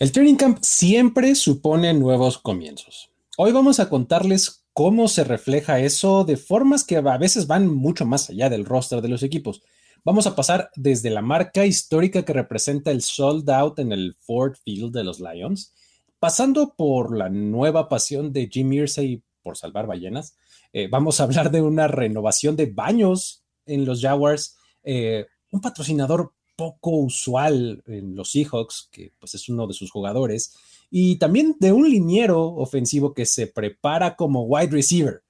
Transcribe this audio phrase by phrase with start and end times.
[0.00, 3.10] El training camp siempre supone nuevos comienzos.
[3.36, 8.06] Hoy vamos a contarles cómo se refleja eso de formas que a veces van mucho
[8.06, 9.62] más allá del roster de los equipos.
[10.02, 14.54] Vamos a pasar desde la marca histórica que representa el sold out en el Ford
[14.64, 15.74] Field de los Lions,
[16.18, 20.34] pasando por la nueva pasión de Jim Irsay por salvar ballenas.
[20.72, 26.32] Eh, vamos a hablar de una renovación de baños en los Jaguars, eh, un patrocinador
[26.60, 30.54] poco usual en los Seahawks, que pues es uno de sus jugadores,
[30.90, 35.22] y también de un liniero ofensivo que se prepara como wide receiver.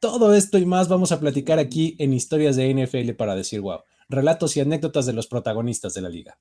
[0.00, 3.78] Todo esto y más vamos a platicar aquí en Historias de NFL para decir wow,
[4.10, 6.38] relatos y anécdotas de los protagonistas de la liga.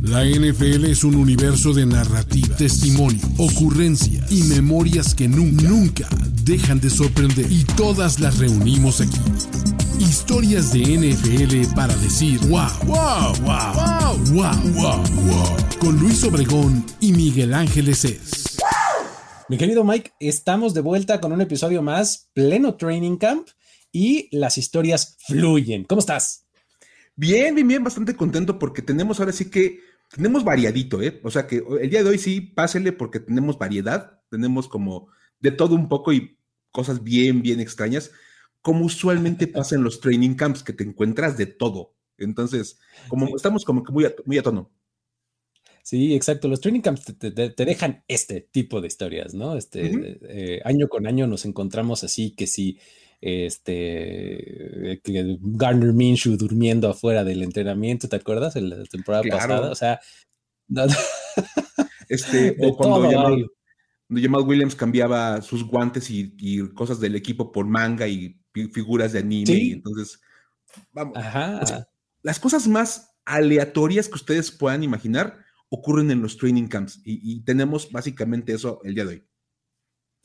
[0.00, 6.08] La NFL es un universo de narrativa, testimonio, ocurrencia y memorias que nunca, nunca
[6.42, 9.85] dejan de sorprender y todas las reunimos aquí.
[9.98, 15.56] Historias de NFL para decir wow, wow, wow, wow, wow, wow, wow.
[15.80, 18.58] Con Luis Obregón y Miguel Ángeles es.
[19.48, 23.48] Mi querido Mike, estamos de vuelta con un episodio más, pleno training camp
[23.90, 25.84] y las historias fluyen.
[25.84, 26.46] ¿Cómo estás?
[27.14, 29.80] Bien, bien, bien, bastante contento porque tenemos ahora sí que,
[30.14, 31.20] tenemos variadito, ¿eh?
[31.24, 35.08] O sea que el día de hoy sí, pásele porque tenemos variedad, tenemos como
[35.40, 36.38] de todo un poco y
[36.70, 38.10] cosas bien, bien extrañas
[38.62, 41.94] como usualmente pasa en los training camps, que te encuentras de todo.
[42.18, 44.70] Entonces, como estamos como que muy a, muy a tono.
[45.82, 46.48] Sí, exacto.
[46.48, 49.56] Los training camps te, dejan este tipo de historias, ¿no?
[49.56, 52.80] Este, eh, año con año nos encontramos así que si
[53.20, 55.00] este
[55.40, 58.56] Garner Minshew durmiendo afuera del entrenamiento, ¿te acuerdas?
[58.56, 60.00] En la temporada pasada, o sea,
[62.08, 63.08] este, o cuando
[64.10, 68.40] Jamal, Williams cambiaba sus guantes y, y, cosas del equipo por manga y
[68.72, 69.52] figuras de anime.
[69.52, 70.20] Y entonces,
[70.92, 71.16] vamos.
[72.22, 77.90] las cosas más aleatorias que ustedes puedan imaginar ocurren en los training camps y, tenemos
[77.90, 79.24] básicamente eso el día de hoy.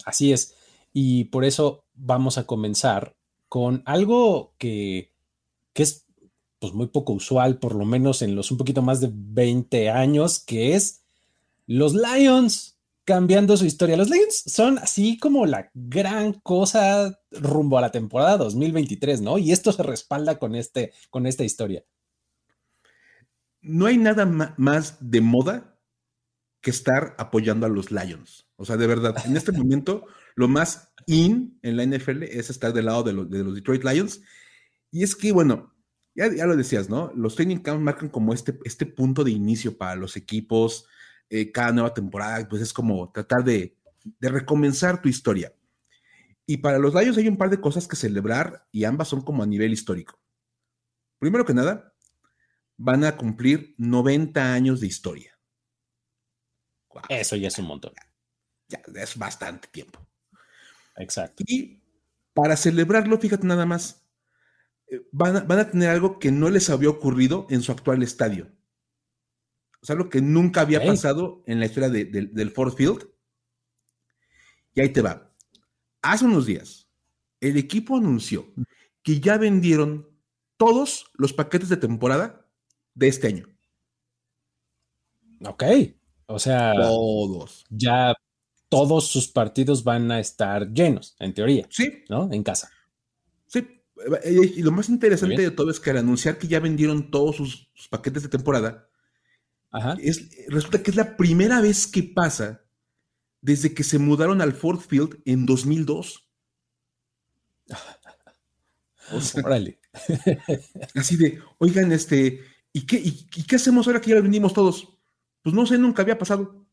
[0.06, 0.56] Así es.
[0.94, 3.16] Y por eso vamos a comenzar
[3.48, 5.12] con algo que,
[5.74, 6.06] que es
[6.60, 10.40] pues muy poco usual, por lo menos en los un poquito más de 20 años,
[10.40, 11.02] que es
[11.66, 12.71] los Lions
[13.06, 13.98] cambiando su historia.
[13.98, 19.38] Los Lions son así como la gran cosa rumbo a la temporada 2023, ¿no?
[19.38, 21.84] Y esto se respalda con, este, con esta historia.
[23.62, 24.26] No hay nada
[24.58, 25.80] más de moda
[26.62, 28.48] que estar apoyando a los Lions.
[28.56, 32.74] O sea, de verdad, en este momento lo más in en la NFL es estar
[32.74, 34.22] del lado de, los, Detroit Lions.
[34.92, 35.74] Y es que, bueno,
[36.16, 37.12] ya, lo decías, ¿no?
[37.16, 40.86] Los training camps marcan como este, este punto de inicio para los equipos,
[41.34, 43.78] eh, cada nueva temporada, pues es como tratar de,
[44.20, 45.56] recomenzar tu historia.
[46.46, 49.42] Y para los Lions hay un par de cosas que celebrar y ambas son como
[49.42, 50.20] a nivel histórico.
[51.20, 51.94] Primero que nada,
[52.76, 55.40] van a cumplir 90 años de historia.
[57.08, 57.94] Eso ya es un montón.
[58.68, 60.06] Ya, es bastante tiempo.
[60.98, 61.46] Exacto.
[61.48, 61.82] Y
[62.34, 64.06] para celebrarlo, fíjate nada más,
[64.88, 68.04] eh, van a, van a tener algo que no les había ocurrido en su actual
[68.04, 68.52] estadio.
[69.82, 73.10] O sea, algo que nunca había pasado en la historia del Ford Field.
[74.74, 75.34] Y ahí te va.
[76.02, 76.90] Hace unos días,
[77.40, 78.54] el equipo anunció
[79.02, 80.08] que ya vendieron
[80.58, 82.48] todos los paquetes de temporada
[82.94, 83.48] de este año.
[85.44, 85.64] Ok.
[86.28, 87.66] O sea, todos.
[87.70, 88.14] Ya
[88.70, 91.68] todos sus partidos van a estar llenos, en teoría.
[91.70, 92.04] Sí.
[92.08, 92.32] ¿No?
[92.32, 92.70] En casa.
[93.48, 93.68] Sí.
[94.26, 97.88] Y lo más interesante de todo es que al anunciar que ya vendieron todos sus
[97.90, 98.88] paquetes de temporada,
[100.02, 102.64] es, resulta que es la primera vez que pasa
[103.42, 106.28] desde que se mudaron al Ford Field en 2002.
[109.44, 109.80] Órale.
[110.96, 114.88] así de, oigan, este, ¿y qué, y, qué hacemos ahora que ya venimos todos?
[115.42, 116.66] Pues no sé, nunca había pasado.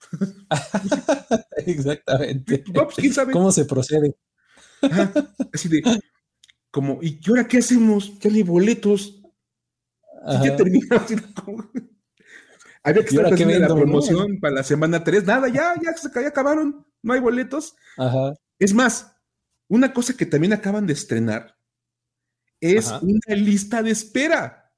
[1.66, 2.64] Exactamente.
[2.72, 3.32] Pues, ¿quién sabe?
[3.32, 4.16] ¿Cómo se procede?
[5.52, 5.82] así de,
[6.70, 8.18] como, ¿y ahora qué hacemos?
[8.20, 9.20] Ya hay boletos.
[10.42, 11.06] ya terminamos.
[12.88, 15.24] Había que estar haciendo la promoción para la semana 3.
[15.24, 16.86] Nada, ya, ya se acabaron.
[17.02, 17.74] No hay boletos.
[18.58, 19.16] Es más,
[19.68, 21.56] una cosa que también acaban de estrenar
[22.60, 24.72] es una lista de espera.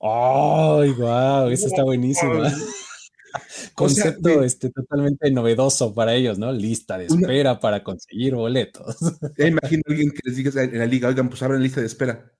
[0.00, 1.48] ¡Ay, guau!
[1.48, 2.42] Eso está buenísimo.
[3.74, 6.52] Concepto este, totalmente novedoso para ellos, ¿no?
[6.52, 8.96] Lista de espera para conseguir boletos.
[9.38, 12.30] imagino a alguien que les diga en la liga, oigan, pues abran lista de espera.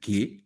[0.00, 0.44] ¿Qué?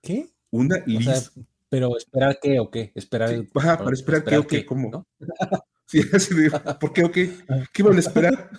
[0.00, 0.30] ¿Qué?
[0.50, 1.30] Una lista.
[1.68, 3.46] pero esperar qué o qué, esperar.
[3.52, 5.06] para esperar, qué o qué, ¿cómo?
[5.86, 6.02] Sí,
[6.80, 7.32] ¿por qué o qué?
[7.72, 8.50] ¿Qué van a esperar?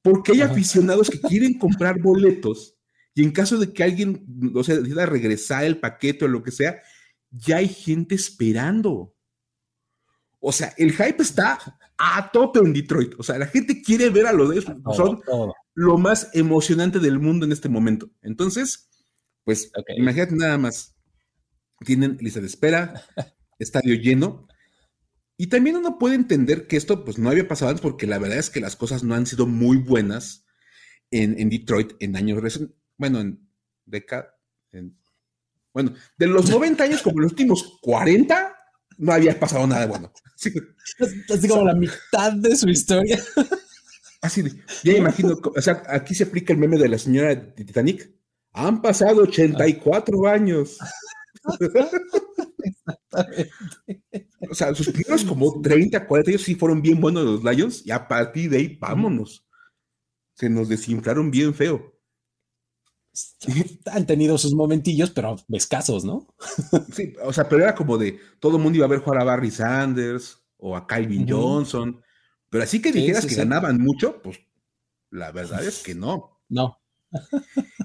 [0.00, 2.76] Porque hay aficionados que quieren comprar boletos
[3.16, 6.50] y en caso de que alguien, o sea, decida regresar el paquete o lo que
[6.50, 6.82] sea,
[7.30, 9.14] ya hay gente esperando.
[10.38, 11.58] O sea, el hype está
[11.96, 13.14] a tope en Detroit.
[13.18, 14.60] O sea, la gente quiere ver a los de
[14.94, 15.20] Son
[15.74, 18.10] lo más emocionante del mundo en este momento.
[18.20, 18.90] Entonces,
[19.46, 20.96] pues imagínate nada más.
[21.84, 23.06] Tienen lista de espera,
[23.60, 24.48] estadio lleno.
[25.38, 28.38] Y también uno puede entender que esto pues no había pasado antes porque la verdad
[28.38, 30.46] es que las cosas no han sido muy buenas
[31.12, 32.76] en, Detroit en años recientes.
[32.98, 33.48] Bueno, en
[33.84, 34.32] décadas.
[35.72, 38.56] Bueno, de los 90 años como los últimos 40,
[38.98, 40.12] no había pasado nada bueno.
[41.30, 43.22] Así, como la mitad de su historia.
[44.22, 44.42] Así
[44.82, 48.15] ya imagino, o sea, aquí se aplica el meme de la señora de Titanic.
[48.56, 50.78] Han pasado 84 años.
[54.50, 57.90] o sea, sus primeros como 30, 40 años sí fueron bien buenos los Lions y
[57.90, 59.46] a partir de ahí, vámonos.
[60.34, 61.92] Se nos desinflaron bien feo.
[63.92, 66.26] Han tenido sus momentillos, pero escasos, ¿no?
[66.92, 69.24] sí, o sea, pero era como de todo el mundo iba a ver jugar a
[69.24, 72.00] Barry Sanders o a Calvin Johnson.
[72.48, 74.38] Pero así que dijeras que ganaban mucho, pues
[75.10, 76.40] la verdad es que no.
[76.48, 76.78] No.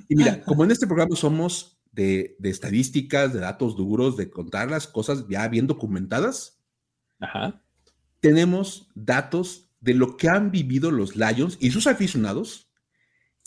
[0.09, 4.87] Y mira, como en este programa somos de, estadísticas, de datos duros, de contar las
[4.87, 6.59] cosas ya bien documentadas,
[8.19, 12.71] tenemos datos de lo que han vivido los Lions y sus aficionados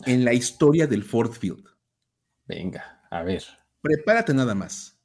[0.05, 1.65] en la historia del Ford Field.
[2.47, 3.43] Venga, a ver.
[3.81, 4.99] Prepárate nada más.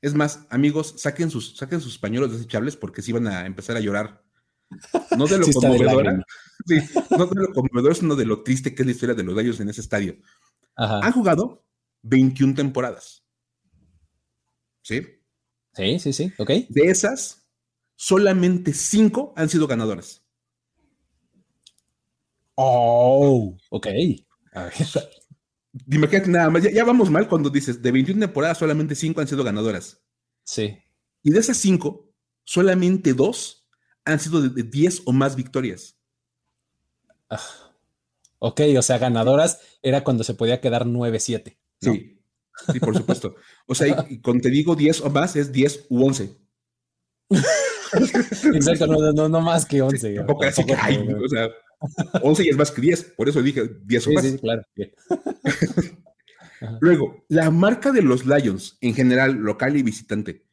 [0.00, 3.80] Es más, amigos, saquen sus, saquen sus pañuelos desechables porque si van a empezar a
[3.80, 4.22] llorar.
[5.16, 8.92] No de lo sí, no de lo conmovedor, sino de lo triste que es la
[8.92, 10.16] historia de los gallos en ese estadio.
[10.76, 11.64] Han jugado
[12.02, 13.24] 21 temporadas.
[14.82, 15.02] ¿Sí?
[15.74, 16.50] Sí, sí, sí, ok.
[16.68, 17.46] De esas,
[17.96, 20.22] solamente 5 han sido ganadoras.
[22.54, 23.86] Oh, ok.
[24.52, 24.72] A ver.
[25.90, 29.42] Imagínate nada más, ya, vamos mal cuando dices, de 21 temporadas solamente 5 han sido
[29.42, 30.02] ganadoras.
[30.44, 30.76] Sí.
[31.22, 32.12] Y de esas 5,
[32.44, 33.61] solamente 2
[34.04, 35.96] han sido de 10 o más victorias.
[37.30, 37.40] Ah,
[38.38, 41.56] ok, o sea, ganadoras era cuando se podía quedar 9-7.
[41.80, 42.20] Sí,
[42.72, 43.34] sí, por supuesto.
[43.66, 46.36] O sea, y, cuando te digo 10 o más es 10 u 11.
[48.54, 50.14] Exacto, no, no, más que 11.
[50.14, 51.48] tampoco así que hay, o sea,
[52.22, 54.24] 11 y es más que 10, por eso dije 10 o más.
[54.24, 54.62] Sí, claro.
[56.80, 60.46] Luego, la marca de los Lions, en general, local y visitante,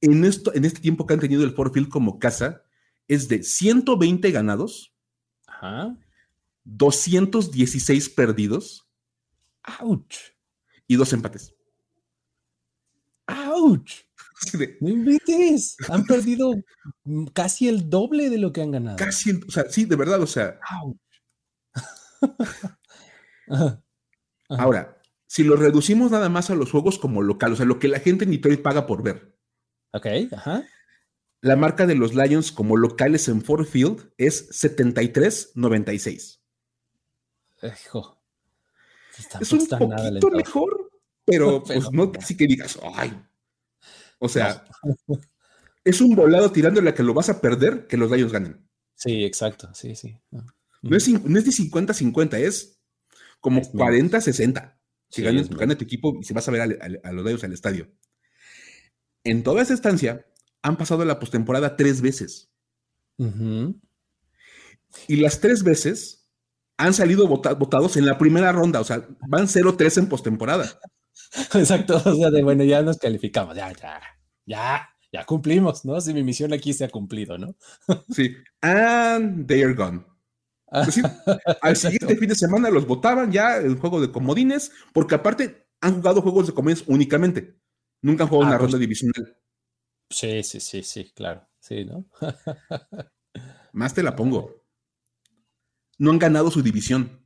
[0.00, 2.62] en, esto, en este tiempo que han tenido el Ford Field como casa,
[3.10, 4.94] es de 120 ganados,
[5.46, 5.96] Ajá.
[6.64, 8.86] 216 perdidos.
[9.64, 10.14] ¡Auch!
[10.86, 11.52] Y dos empates.
[13.26, 13.90] ¡Auch!
[14.80, 15.76] No invites.
[15.88, 16.54] Han perdido
[17.34, 18.96] casi el doble de lo que han ganado.
[18.96, 20.58] Casi, o sea, sí, de verdad, o sea.
[24.48, 27.88] Ahora, si lo reducimos nada más a los juegos como local, o sea, lo que
[27.88, 29.36] la gente en Detroit paga por ver.
[29.92, 30.64] Ok, ajá.
[31.42, 36.38] La marca de los Lions como locales en Ford Field es 73-96.
[37.62, 38.22] Hijo.
[39.40, 40.90] Es un poquito mejor,
[41.24, 43.22] pero, pues no así que digas, ay,
[44.18, 44.64] o sea,
[45.84, 48.68] es un volado tirándole a que lo vas a perder que los Lions ganen.
[48.94, 50.18] Sí, exacto, sí, sí.
[50.82, 52.80] No, es, de 50-50, es
[53.40, 54.76] como 40-60.
[55.08, 57.90] Si gana, tu equipo y si vas a ver a, los Lions al estadio.
[59.24, 60.26] En toda esa estancia
[60.62, 62.50] han pasado la postemporada tres veces.
[65.08, 66.28] Y las tres veces
[66.78, 70.80] han salido votados en la primera ronda, o sea, van 0-3 en postemporada.
[71.54, 74.00] Exacto, o sea, de bueno, ya nos calificamos, ya, ya,
[74.46, 76.00] ya, ya cumplimos, ¿no?
[76.00, 77.54] Si mi misión aquí se ha cumplido, ¿no?
[78.08, 80.04] sí, and they are gone.
[81.62, 85.96] Al siguiente fin de semana los votaban ya el juego de comodines, porque aparte han
[85.96, 87.56] jugado juegos de comodines únicamente.
[88.02, 89.36] Nunca han jugado una ah, pues ronda divisional.
[90.10, 91.48] Sí, sí, sí, sí, claro.
[91.60, 92.04] Sí, ¿no?
[93.72, 94.64] Más te la pongo.
[95.98, 97.24] No han ganado su división.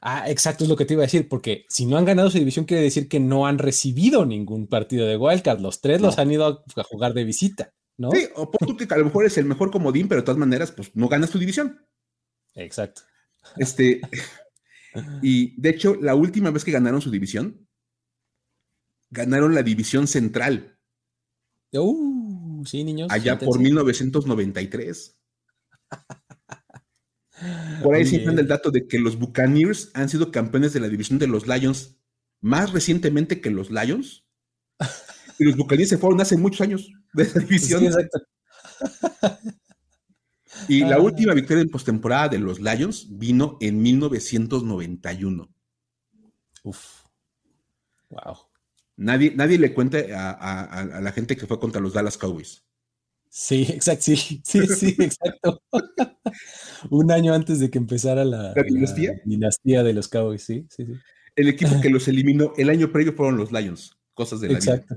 [0.00, 2.38] Ah, exacto, es lo que te iba a decir, porque si no han ganado su
[2.38, 5.60] división, quiere decir que no han recibido ningún partido de Wildcard.
[5.60, 8.10] Los tres los han ido a jugar de visita, ¿no?
[8.10, 10.38] Sí, o por tú que a lo mejor es el mejor comodín, pero de todas
[10.38, 11.86] maneras, pues no ganas tu división.
[12.54, 13.02] Exacto.
[13.56, 14.02] Este,
[15.22, 17.66] y de hecho, la última vez que ganaron su división,
[19.10, 20.73] ganaron la división central.
[21.80, 23.08] Uh, sí, niños.
[23.10, 25.18] Allá por 1993.
[27.82, 31.18] Por ahí siempre el dato de que los Buccaneers han sido campeones de la división
[31.18, 31.96] de los Lions
[32.40, 34.24] más recientemente que los Lions.
[35.38, 37.84] Y los Buccaneers se fueron hace muchos años de esa división.
[40.68, 41.00] Y la ah.
[41.00, 45.52] última victoria en postemporada de los Lions vino en 1991.
[46.62, 47.02] Uf.
[48.10, 48.36] Wow.
[48.96, 52.64] Nadie, nadie le cuente a, la gente que fue contra los Dallas Cowboys.
[53.28, 55.60] Sí, exacto, sí, sí, sí, exacto.
[56.90, 58.54] Un año antes de que empezara la,
[59.24, 59.82] dinastía?
[59.82, 60.92] de los Cowboys, sí, sí, sí.
[61.36, 64.96] El equipo que los eliminó el año previo fueron los Lions, cosas de la exacto.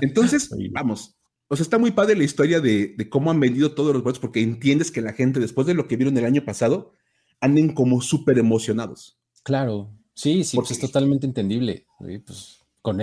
[0.00, 1.16] Entonces, vamos.
[1.48, 4.40] O sea, está muy padre la historia de, cómo han vendido todos los boletos, porque
[4.40, 6.94] entiendes que la gente, después de lo que vieron el año pasado,
[7.40, 9.18] anden como súper emocionados.
[9.42, 11.86] Claro, sí, sí, pues es totalmente entendible.
[11.98, 12.57] Pues,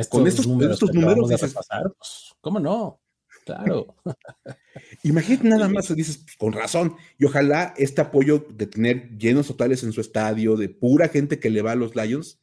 [0.09, 3.01] con estos, números, estos números pues, ¿cómo no?
[3.45, 3.95] Claro.
[5.03, 9.83] Imagínate nada más, dices, pues, con razón, y ojalá este apoyo de tener llenos totales
[9.83, 12.41] en su estadio, de pura gente que le va a los Lions,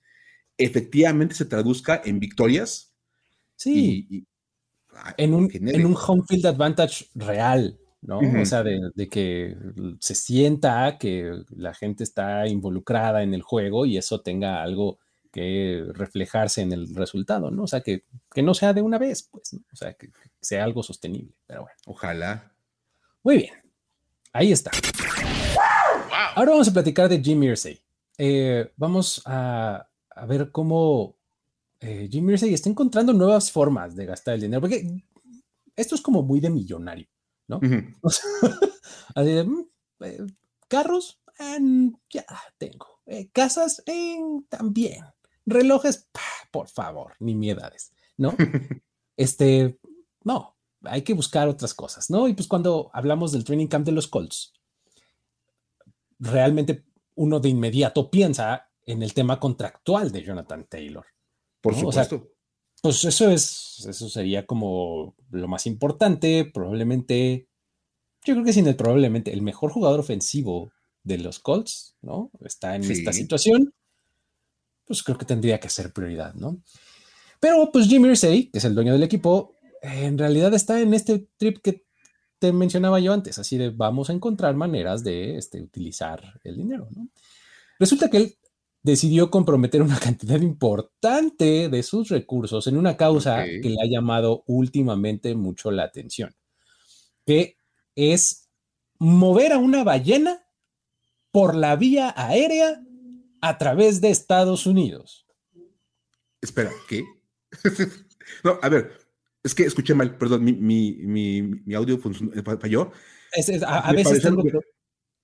[0.57, 2.95] efectivamente se traduzca en victorias.
[3.57, 4.27] Sí.
[5.17, 8.19] en, un, en un home field advantage real, ¿no?
[8.19, 9.57] O sea, de, de, que
[10.01, 14.99] se sienta que la gente está involucrada en el juego y eso tenga algo
[15.33, 17.65] que reflejarse en el resultado, ¿no?
[17.65, 18.05] O sea, que,
[18.37, 20.11] no sea de una vez, pues, o sea, que,
[20.41, 21.77] sea algo sostenible, pero bueno.
[21.87, 22.53] Ojalá.
[23.25, 23.55] Muy bien,
[24.33, 24.71] ahí está.
[26.35, 27.81] Ahora vamos a platicar de Jim Irsay.
[28.19, 29.89] Eh, vamos a,
[30.29, 31.17] ver cómo
[31.81, 35.03] eh, Jim Irsay está encontrando nuevas formas de gastar el dinero, porque
[35.75, 37.09] esto es como muy de millonario,
[37.49, 37.59] ¿no?
[39.15, 39.67] así de, mm,
[40.01, 40.27] eh,
[40.69, 41.21] carros,
[42.11, 42.27] ya
[42.59, 43.01] tengo.
[43.33, 43.83] casas,
[44.51, 45.05] también
[45.47, 46.09] relojes,
[46.51, 48.35] por favor, ni miedades, ¿no?
[49.17, 49.79] este,
[50.25, 52.29] no, hay que buscar otras cosas, ¿no?
[52.29, 54.53] Y pues cuando hablamos del training camp de los Colts,
[56.19, 56.85] realmente
[57.15, 61.07] uno de inmediato piensa en el tema contractual de Jonathan Taylor.
[61.61, 62.29] Por supuesto.
[62.81, 67.49] pues eso es, eso sería como lo más importante, probablemente,
[68.25, 70.73] yo creo que sin el probablemente el mejor jugador ofensivo
[71.05, 72.31] de los Colts, ¿no?
[72.41, 73.73] Está en esta situación
[74.87, 76.63] pues creo que tendría que ser prioridad, ¿no?
[77.41, 81.29] Pero pues Jimmy Irsay, que es el dueño del equipo, en realidad está en este
[81.37, 81.85] trip que
[82.39, 86.89] te mencionaba yo antes, así de vamos a encontrar maneras de este, utilizar el dinero,
[86.95, 87.09] ¿no?
[87.79, 88.37] Resulta que él
[88.83, 94.45] decidió comprometer una cantidad importante de sus recursos en una causa que le ha llamado
[94.47, 96.35] últimamente mucho la atención,
[97.25, 97.57] que
[97.95, 98.49] es
[98.99, 100.45] mover a una ballena
[101.31, 102.83] por la vía aérea
[103.43, 105.27] a través de Estados Unidos.
[106.41, 107.05] Espera, ¿qué?
[108.45, 108.93] no, a ver,
[109.43, 112.93] es que escuché mal, perdón, mi, audio eh, falló.
[113.67, 114.25] a, me veces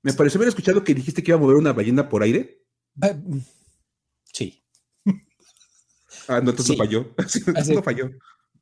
[0.02, 2.62] Me pareció haber escuchado que dijiste que iba a mover una ballena por aire.
[4.32, 4.62] sí.
[6.30, 7.14] Ah, no, entonces no falló.
[7.74, 8.10] no falló.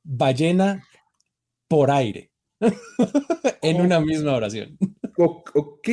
[0.05, 0.87] Ballena
[1.67, 2.31] por aire.
[3.61, 4.79] en una misma oración.
[5.17, 5.89] ok.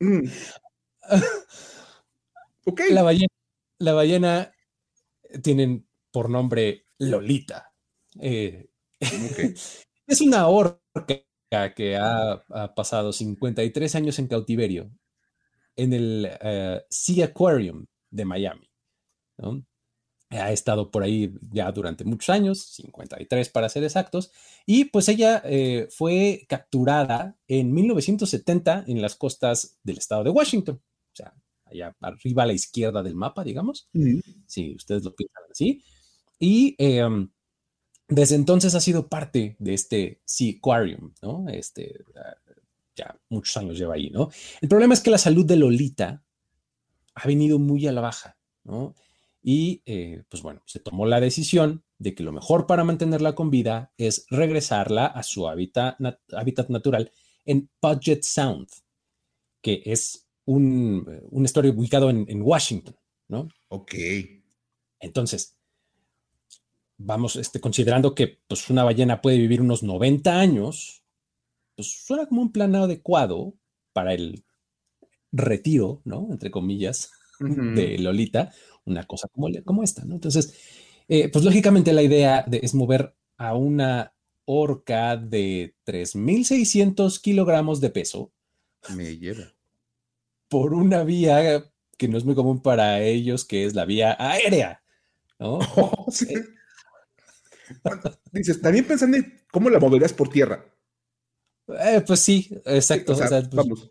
[0.00, 0.26] Mm.
[2.90, 3.28] La ballena,
[3.78, 4.52] la ballena
[5.42, 7.72] tienen por nombre Lolita.
[8.20, 8.68] Eh,
[10.06, 11.22] es una orca
[11.74, 12.44] que ha,
[12.74, 14.90] pasado 53 años en cautiverio
[15.76, 18.70] en el eh, Sea Aquarium de Miami.
[20.30, 24.30] Ha estado por ahí ya durante muchos años, 53 para ser exactos,
[24.66, 30.82] y pues ella eh, fue capturada en 1970 en las costas del estado de Washington
[31.70, 33.88] allá arriba a la izquierda del mapa, digamos,
[34.46, 35.82] si ustedes lo piensan así.
[36.38, 37.30] Y em,
[38.08, 41.48] desde entonces ha sido parte de este Sea Aquarium, ¿no?
[41.48, 42.36] Este, ah,
[42.96, 44.30] ya muchos años lleva ahí, ¿no?
[44.60, 46.24] El problema es que la salud de Lolita
[47.14, 48.94] ha venido muy a la baja, ¿no?
[49.42, 53.50] Y eh, pues bueno, se tomó la decisión de que lo mejor para mantenerla con
[53.50, 55.96] vida es regresarla a su hábitat,
[56.32, 57.12] hábitat natural
[57.44, 58.68] en Puget Sound,
[59.60, 62.96] que es un, un estuario ubicado en, Washington,
[63.28, 63.48] ¿no?
[63.68, 63.94] Ok.
[64.98, 65.58] Entonces,
[66.96, 71.04] vamos, este, considerando que pues, una ballena puede vivir unos 90 años,
[71.76, 73.58] pues suena como un plan adecuado
[73.92, 74.42] para el
[75.32, 76.28] retiro, ¿no?
[76.30, 78.50] Entre comillas, de Lolita,
[78.86, 80.14] una cosa como, como esta, ¿no?
[80.14, 80.54] Entonces,
[81.08, 84.14] eh, pues lógicamente la idea es mover a una
[84.46, 88.32] orca de 3.600 kilogramos de peso.
[88.96, 89.57] Me lleva
[90.48, 94.82] por una vía que no es muy común para ellos, que es la vía aérea,
[95.38, 95.58] ¿no?
[97.84, 97.92] Eh,
[98.32, 100.64] dices, también pensando en cómo la moverías por tierra.
[101.68, 103.14] Eh, pues sí, exacto.
[103.14, 103.90] Pues, vamos.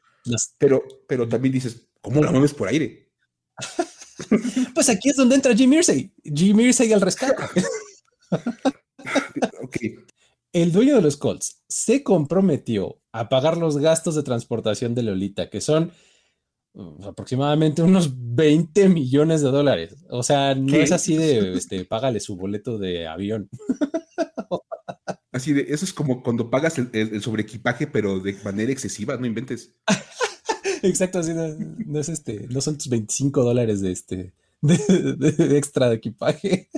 [0.58, 3.12] Pero, pero también dices, ¿cómo la mueves por aire?
[4.74, 6.12] pues aquí es donde entra Jim Irsay.
[6.24, 7.36] Jim Irsay al rescate.
[10.54, 15.52] El dueño de los Colts se comprometió a pagar los gastos de transportación de Lolita,
[15.52, 15.92] que son
[17.04, 19.96] aproximadamente unos 20 millones de dólares.
[20.10, 23.50] O sea, no es así de, este, págale su boleto de avión.
[25.30, 29.28] Así de, eso es como cuando pagas el, el, sobreequipaje, pero de manera excesiva, no
[29.28, 29.72] inventes.
[30.82, 35.96] Exacto, así no, es este, no son tus 25 dólares de este de, extra de
[35.96, 36.70] equipaje.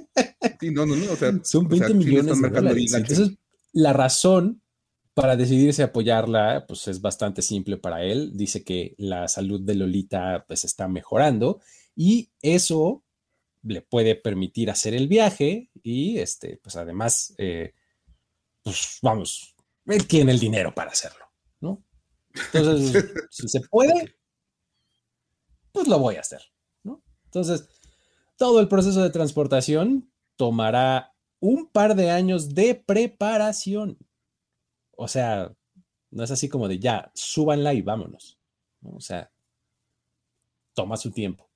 [0.59, 1.11] Sí, no, no, no.
[1.11, 2.93] O sea, son 20 millones de dólares.
[2.93, 3.31] Entonces,
[3.71, 4.61] la razón
[5.13, 8.31] para decidirse apoyarla, pues es bastante simple para él.
[8.35, 11.59] Dice que la salud de Lolita pues está mejorando
[11.95, 13.03] y eso
[13.63, 17.73] le puede permitir hacer el viaje y este, pues además, eh,
[18.63, 21.25] pues vamos, él tiene el dinero para hacerlo,
[21.59, 21.83] ¿no?
[22.53, 24.15] Entonces, si se puede,
[25.71, 26.41] pues lo voy a hacer,
[26.83, 27.03] ¿no?
[27.25, 27.67] Entonces,
[28.37, 33.97] todo el proceso de transportación tomará un par de años de preparación.
[35.01, 35.49] O sea,
[36.11, 38.37] no es así como de ya, súbanla y vámonos.
[38.83, 39.31] O sea,
[40.73, 41.47] toma su tiempo.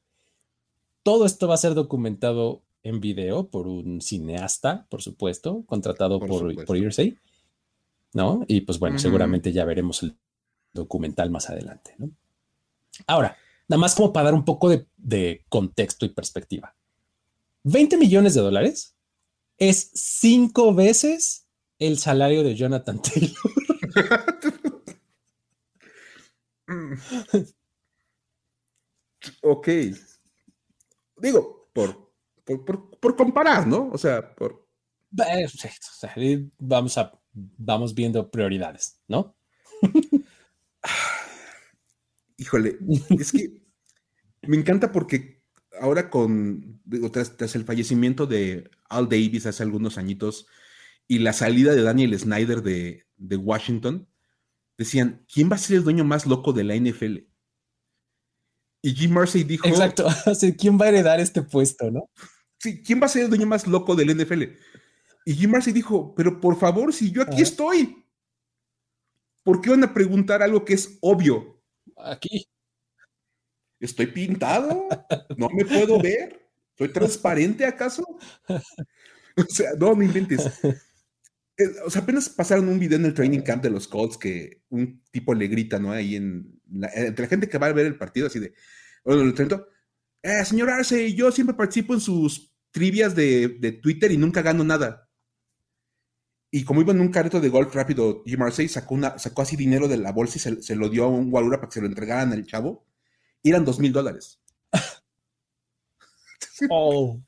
[1.03, 6.55] Todo esto va a ser documentado en video por un cineasta, por supuesto, contratado por,
[6.65, 6.77] por,
[8.13, 8.45] ¿no?
[8.47, 10.15] Y pues bueno, seguramente ya veremos el
[10.71, 12.11] documental más adelante, ¿no?
[13.07, 13.35] Ahora,
[13.67, 16.73] nada más como para dar un poco de, de contexto y perspectiva.
[17.63, 18.95] 20 millones de dólares
[19.57, 21.42] es cinco veces
[21.87, 23.33] el salario de Jonathan Taylor.
[29.41, 29.67] ok.
[31.17, 32.13] Digo, por,
[32.99, 33.89] por, comparar, ¿no?
[33.91, 34.67] O sea, por.
[36.59, 39.35] Vamos a vamos viendo prioridades, ¿no?
[42.37, 42.77] Híjole,
[43.19, 43.61] es que
[44.41, 45.41] me encanta porque
[45.79, 50.47] ahora con, tras, el fallecimiento de Al Davis hace algunos añitos,
[51.07, 53.05] y la salida de Daniel Snyder de,
[53.37, 54.07] Washington,
[54.77, 57.17] decían, ¿quién va a ser el dueño más loco de la NFL?
[58.81, 59.67] Y Jim Marcy dijo...
[59.67, 60.07] Exacto,
[60.57, 62.09] ¿quién va a heredar este puesto, no?
[62.59, 64.43] Sí, ¿quién va a ser el dueño más loco del NFL?
[65.25, 68.05] Y Jim Marcy dijo, pero por favor, si yo aquí estoy,
[69.43, 71.61] ¿por qué van a preguntar algo que es obvio?
[71.97, 72.47] Aquí.
[73.79, 74.87] ¿Estoy pintado?
[75.37, 76.49] ¿No me puedo ver?
[76.77, 78.03] ¿Soy transparente acaso?
[79.35, 80.47] O sea, no me inventes.
[81.57, 84.63] Eh, o sea, apenas pasaron un video en el training camp de los Colts que
[84.69, 85.91] un tipo le grita, ¿no?
[85.91, 88.53] Ahí en entre la gente que va a ver el partido, así de,
[89.05, 89.31] bueno,
[90.23, 95.09] eh, señor Arce, yo siempre participo en sus trivias de, Twitter y nunca gano nada.
[96.49, 99.55] Y como iba en un carrito de golf rápido, Jim Arce sacó, una, sacó así
[99.55, 101.87] dinero de la bolsa y se, lo dio a un guarura para que se lo
[101.87, 102.85] entregaran al chavo.
[103.41, 104.39] Y eran dos mil dólares.
[106.69, 107.19] Oh.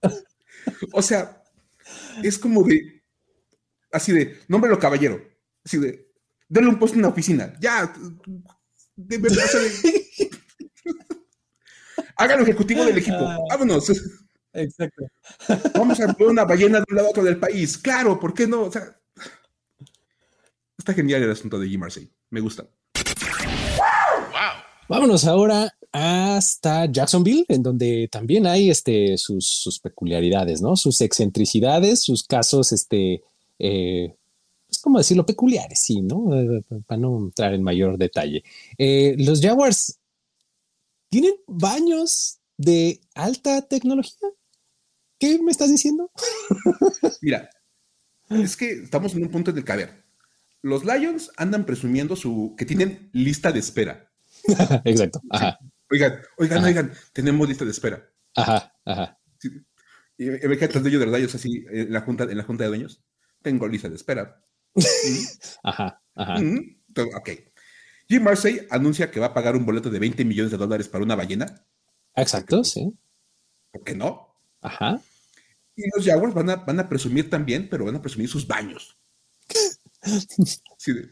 [0.92, 1.44] o sea,
[2.22, 3.01] es como de,
[3.92, 5.22] así de, nómbrelo caballero,
[5.64, 6.08] así de,
[6.48, 7.92] denle un puesto en la oficina, ya,
[8.96, 9.44] de verdad,
[12.16, 13.38] hágalo ejecutivo del equipo, ah.
[13.50, 13.90] vámonos.
[14.54, 15.04] Exacto.
[15.78, 18.46] Vamos a ver una ballena de un lado a otro del país, claro, ¿por qué
[18.46, 18.64] no?
[18.64, 18.98] O sea,
[20.76, 22.66] está genial el asunto de Jim Marseille, me gusta.
[24.88, 30.76] Vámonos ahora hasta Jacksonville, en donde también hay este, sus, sus peculiaridades, ¿no?
[30.76, 33.22] Sus excentricidades, sus casos este,
[33.58, 34.16] eh,
[34.72, 36.34] es como decirlo, peculiares, sí, ¿no?
[36.34, 38.42] Eh, para no entrar en mayor detalle.
[38.78, 40.00] Eh, los Jaguars
[41.10, 44.28] tienen baños de alta tecnología.
[45.18, 46.10] ¿Qué me estás diciendo?
[47.20, 47.50] Mira,
[48.30, 50.04] es que estamos en un punto en el que, a ver,
[50.62, 54.10] los Lions andan presumiendo su que tienen lista de espera.
[54.84, 55.20] Exacto.
[55.90, 58.10] Oigan, oigan, oigan, tenemos lista de espera.
[58.34, 59.18] Ajá, ajá.
[60.16, 62.64] Y me queda el dueño de los Lions así en la junta, en la junta
[62.64, 63.02] de dueños
[63.42, 64.42] tengo lista de espera.
[65.62, 66.34] ajá, ajá.
[67.16, 67.30] ok.
[68.08, 71.04] Jim Marseille anuncia que va a pagar un boleto de 20 millones de dólares para
[71.04, 71.64] una ballena.
[72.14, 72.92] Exacto, sí.
[73.70, 74.36] ¿Por qué no?
[74.60, 75.00] Ajá.
[75.74, 78.98] Y los Jaguars van a, van a presumir también, pero van a presumir sus baños.
[80.02, 81.08] Así de,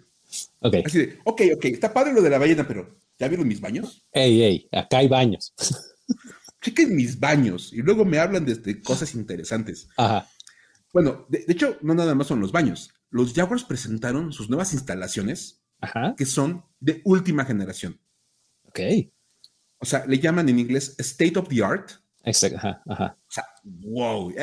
[0.61, 0.75] ok.
[0.85, 4.07] Así de, ok, ok, está padre lo de la ballena, pero ¿ya vieron mis baños?
[4.13, 5.55] Ey, ey, acá hay baños.
[6.63, 9.89] Chequen mis baños y luego me hablan de cosas interesantes.
[9.97, 10.29] Ajá.
[10.93, 12.93] Bueno, de, hecho, no nada más son los baños.
[13.11, 15.63] Los Jaguars presentaron sus nuevas instalaciones
[16.17, 18.01] que son de última generación.
[18.65, 18.81] Ok.
[19.79, 21.91] O sea, le llaman en inglés state of the art.
[22.23, 22.59] Exacto.
[22.59, 23.17] Ajá, ajá.
[23.19, 24.35] O sea, wow.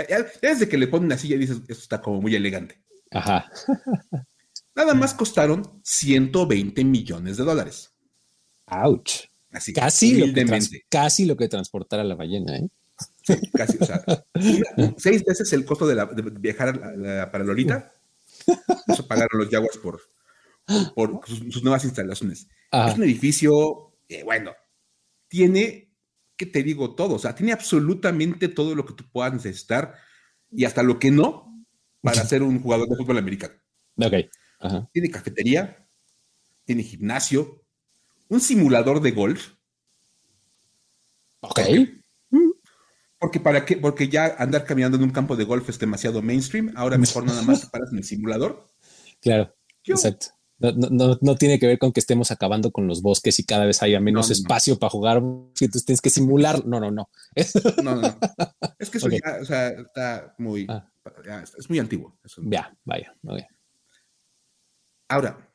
[0.41, 2.81] Desde que le ponen así ya dices, esto está como muy elegante.
[3.11, 3.51] Ajá.
[4.75, 7.93] Nada más costaron 120 millones de dólares.
[8.67, 9.25] Ouch.
[9.51, 10.45] Así, casi, lo que
[10.89, 12.69] casi lo que transportara la ballena, ¿eh?
[13.53, 14.03] Casi, o sea,
[14.97, 15.95] seis veces el costo de,
[16.39, 16.79] viajar
[17.31, 17.93] para Lolita.
[18.87, 20.01] Eso pagaron los Jaguars por,
[20.95, 22.47] por, sus, nuevas instalaciones.
[22.71, 24.53] Es un edificio, eh, bueno,
[25.27, 25.93] tiene,
[26.35, 26.95] ¿qué te digo?
[26.95, 29.95] Todo, o sea, tiene absolutamente todo lo que tú puedas necesitar
[30.51, 31.65] y hasta lo que no
[32.01, 33.55] para ser un jugador de fútbol americano.
[33.97, 34.13] Ok.
[34.91, 35.87] Tiene cafetería,
[36.65, 37.63] tiene gimnasio,
[38.29, 39.53] un simulador de golf.
[41.41, 41.55] Ok.
[41.55, 42.01] Porque,
[43.43, 46.73] para qué, porque ya andar caminando en un campo de golf es demasiado mainstream.
[46.75, 48.67] Ahora mejor nada más te paras en el simulador.
[49.21, 50.27] Claro, exacto.
[50.59, 53.99] No, tiene que ver con que estemos acabando con los bosques y cada vez haya
[53.99, 55.21] menos espacio para jugar.
[55.53, 57.09] Si tú tienes que simular, no, no, no.
[57.83, 58.17] No, no,
[58.79, 60.89] Es que eso ya, o sea, está muy, ah.
[61.57, 62.17] es muy antiguo.
[62.43, 63.15] Ya, vaya,
[65.09, 65.47] Ahora,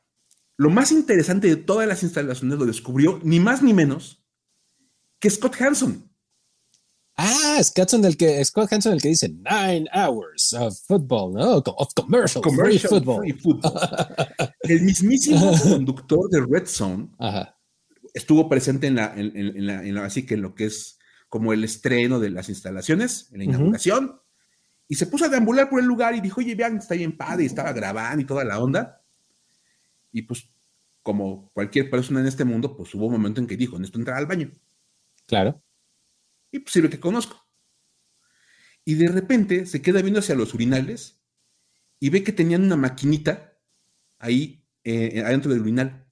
[0.57, 4.25] lo más interesante de todas las instalaciones lo descubrió ni más ni menos
[5.19, 6.12] que Scott Hanson.
[7.17, 11.57] Ah, Scott Hanson el que, Scott Hanson el que dice nine hours of football, ¿no?
[11.59, 13.73] Of commercial, commercial free football.
[14.63, 17.11] el mismísimo conductor de Red Zone
[18.15, 20.99] estuvo presente en la, en, la, así que en lo que es
[21.29, 24.21] como el estreno de las instalaciones, en la inauguración,
[24.89, 27.45] y se puso a deambular por el lugar y dijo, oye, vean, está bien padre,
[27.45, 29.03] y estaba grabando y toda la onda.
[30.13, 30.51] Y pues,
[31.03, 34.19] como cualquier persona en este mundo, pues hubo un momento en que dijo, necesito entrar
[34.19, 34.51] al baño.
[35.27, 35.63] Claro
[36.53, 37.45] y pues lo que conozco.
[38.85, 41.21] Y de repente se queda viendo hacia los urinales
[41.99, 43.59] y ve que tenían una maquinita
[44.19, 46.07] ahí eh, adentro del urinal.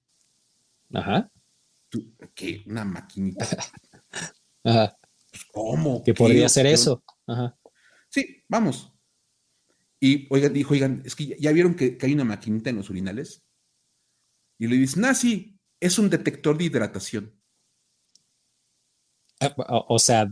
[0.93, 1.31] Ajá.
[2.35, 2.63] ¿Qué?
[2.67, 3.47] ¿Una maquinita?
[4.65, 4.99] Ajá.
[5.31, 6.03] Pues, ¿Cómo?
[6.03, 7.05] Que podría ser eso.
[7.27, 7.57] Ajá.
[8.09, 8.93] Sí, vamos.
[10.01, 13.45] Y oigan, dijo, oigan, es que ya, vieron que, hay una maquinita en los urinales.
[14.59, 17.40] Y le dicen, ah, sí, es un detector de hidratación.
[19.57, 20.29] O sea,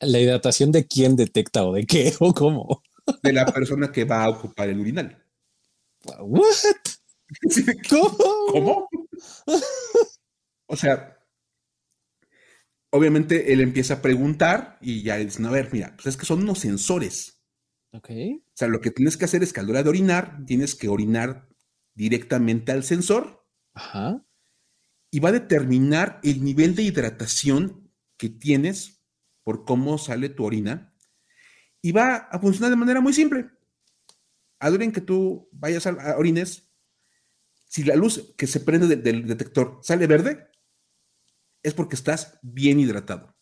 [0.00, 2.82] la hidratación de quién detecta o de qué o cómo.
[3.22, 5.22] De la persona que va a ocupar el urinal.
[6.20, 6.46] What?
[7.88, 8.16] ¿Cómo?
[8.52, 8.88] ¿Cómo?
[10.66, 11.18] O sea,
[12.90, 16.42] obviamente él empieza a preguntar y ya dicen, a ver, mira, pues es que son
[16.42, 17.40] unos sensores.
[17.92, 18.10] Ok.
[18.10, 20.74] O sea, lo que tienes que hacer es que a la hora de orinar, tienes
[20.74, 21.48] que orinar
[21.94, 23.46] directamente al sensor.
[23.74, 24.24] Ajá.
[25.10, 27.83] Y va a determinar el nivel de hidratación
[28.24, 29.04] que tienes
[29.42, 30.96] por cómo sale tu orina
[31.82, 33.50] y va a funcionar de manera muy simple.
[34.58, 36.70] Adoren que tú vayas a, orines,
[37.66, 40.50] si la luz que se prende del detector sale verde,
[41.62, 43.36] es porque estás bien hidratado.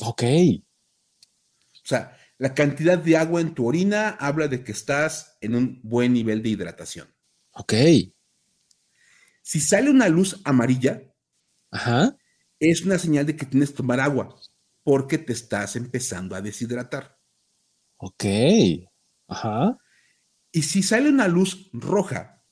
[0.00, 0.22] Ok.
[0.22, 5.80] O sea, la cantidad de agua en tu orina habla de que estás en un
[5.82, 7.14] buen nivel de hidratación.
[7.50, 7.74] Ok.
[9.42, 11.02] Si sale una luz amarilla,
[11.70, 12.16] Ajá
[12.70, 14.36] es una señal de que tienes que tomar agua
[14.84, 17.18] porque te estás empezando a deshidratar.
[17.96, 18.24] Ok.
[19.28, 19.78] Ajá.
[20.52, 22.44] Y si sale una luz roja,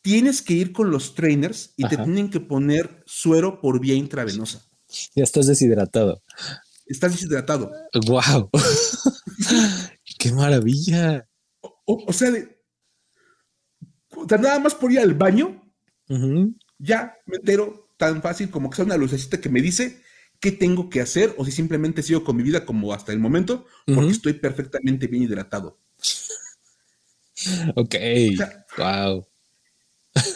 [0.00, 4.62] tienes que ir con los trainers y te tienen que poner suero por vía intravenosa.
[5.14, 6.22] Ya estás deshidratado.
[6.86, 7.70] Estás deshidratado.
[8.06, 8.50] ¡Wow!
[10.18, 11.28] ¡Qué maravilla!
[11.84, 12.30] O, sea,
[14.38, 15.62] nada más por ir al baño,
[16.78, 20.02] ya me entero tan fácil como que sea una lucecita que me dice
[20.40, 23.66] qué tengo que hacer o si simplemente sigo con mi vida como hasta el momento
[23.84, 25.78] porque estoy perfectamente bien hidratado.
[27.76, 27.94] Ok,
[28.78, 29.26] wow.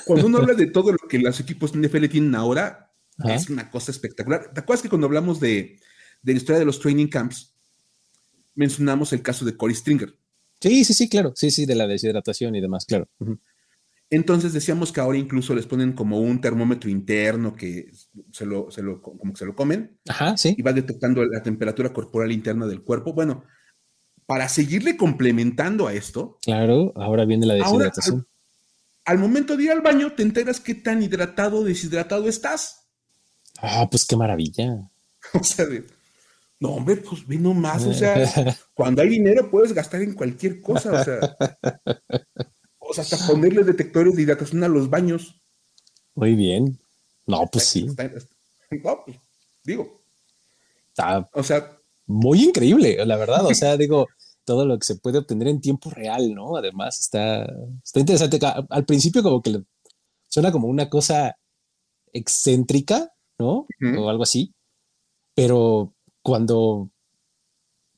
[0.04, 2.92] Cuando uno habla de todo lo que los equipos NFL tienen ahora,
[3.24, 4.52] es una cosa espectacular.
[4.52, 5.80] ¿Te acuerdas que cuando hablamos de,
[6.22, 7.54] la historia de los training camps,
[8.54, 10.14] mencionamos el caso de Corey Stringer?
[10.60, 11.32] Sí, sí, sí, claro.
[11.34, 13.08] Sí, sí, de la deshidratación y demás, claro.
[14.10, 17.90] Entonces decíamos que ahora incluso les ponen como un termómetro interno que
[18.32, 19.98] se lo, se lo, como que se lo comen.
[20.08, 20.54] Ajá, sí.
[20.56, 23.12] Y va detectando la temperatura corporal interna del cuerpo.
[23.12, 23.44] Bueno,
[24.26, 26.38] para seguirle complementando a esto.
[26.42, 28.26] Claro, ahora viene la deshidratación.
[29.04, 32.88] al, momento de ir al baño, te enteras qué tan hidratado o deshidratado estás.
[33.58, 34.90] Ah, pues qué maravilla.
[35.32, 35.66] o sea,
[36.60, 37.84] no, hombre, pues ve nomás.
[37.84, 38.16] O sea,
[38.74, 41.00] cuando hay dinero puedes gastar en cualquier cosa.
[41.00, 41.18] O sea.
[42.88, 45.40] O sea, hasta ponerle detectores de hidratación a los baños.
[46.14, 46.78] Muy bien.
[47.26, 47.86] No, pues sí.
[47.86, 49.18] no, pues,
[49.64, 50.02] digo.
[50.88, 51.78] Está o sea.
[52.06, 53.46] Muy increíble, la verdad.
[53.46, 54.08] O sea, digo,
[54.44, 56.56] todo lo que se puede obtener en tiempo real, ¿no?
[56.56, 57.44] Además, está,
[57.82, 58.38] está interesante.
[58.68, 59.62] Al principio, como que
[60.28, 61.36] suena como una cosa
[62.12, 63.66] excéntrica, ¿no?
[63.98, 64.54] O algo así.
[65.34, 66.90] Pero cuando,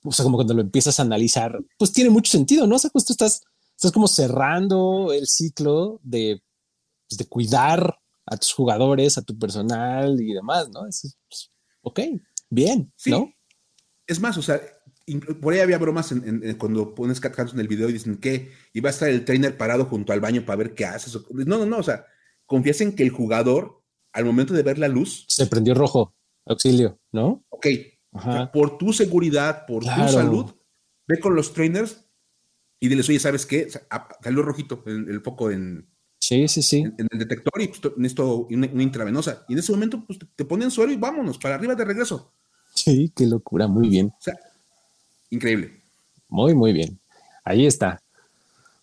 [0.04, 2.76] o sea, como cuando lo empiezas a analizar, pues tiene mucho sentido, ¿no?
[2.76, 3.42] O sea, pues tú estás
[3.76, 6.42] estás como cerrando el ciclo de,
[7.08, 10.86] pues, de cuidar a tus jugadores, a tu personal y demás, ¿no?
[10.86, 12.00] Es, pues, ok,
[12.50, 13.32] bien, ¿no?
[14.06, 14.60] Es más, o sea,
[15.40, 16.12] por ahí había bromas
[16.58, 19.84] cuando pones Cat en el video y dicen que iba a estar el trainer parado
[19.84, 21.16] junto al baño para ver qué haces.
[21.30, 22.06] No, no, no, o sea,
[22.44, 25.24] confías en que el jugador al momento de ver la luz.
[25.28, 27.44] Se prendió rojo, auxilio, ¿no?
[27.50, 27.66] Ok.
[28.52, 30.54] por tu seguridad, por tu salud,
[31.06, 32.05] ve con los trainers
[32.80, 33.68] y diles, oye, ¿sabes qué?
[34.22, 36.78] Salió rojito el, el foco en, Sí, sí, sí.
[36.78, 39.44] En, el detector y pues, necesito una, intravenosa.
[39.48, 42.32] Y en ese momento, pues te, ponen suero y vámonos, para arriba de regreso.
[42.74, 44.08] Sí, qué locura, muy bien.
[44.08, 44.36] O sea,
[45.30, 45.80] increíble.
[46.28, 46.98] Muy, muy bien.
[47.44, 48.02] Ahí está.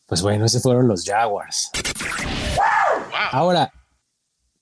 [0.05, 1.69] Pues bueno, esos fueron los Jaguars.
[3.31, 3.73] Ahora,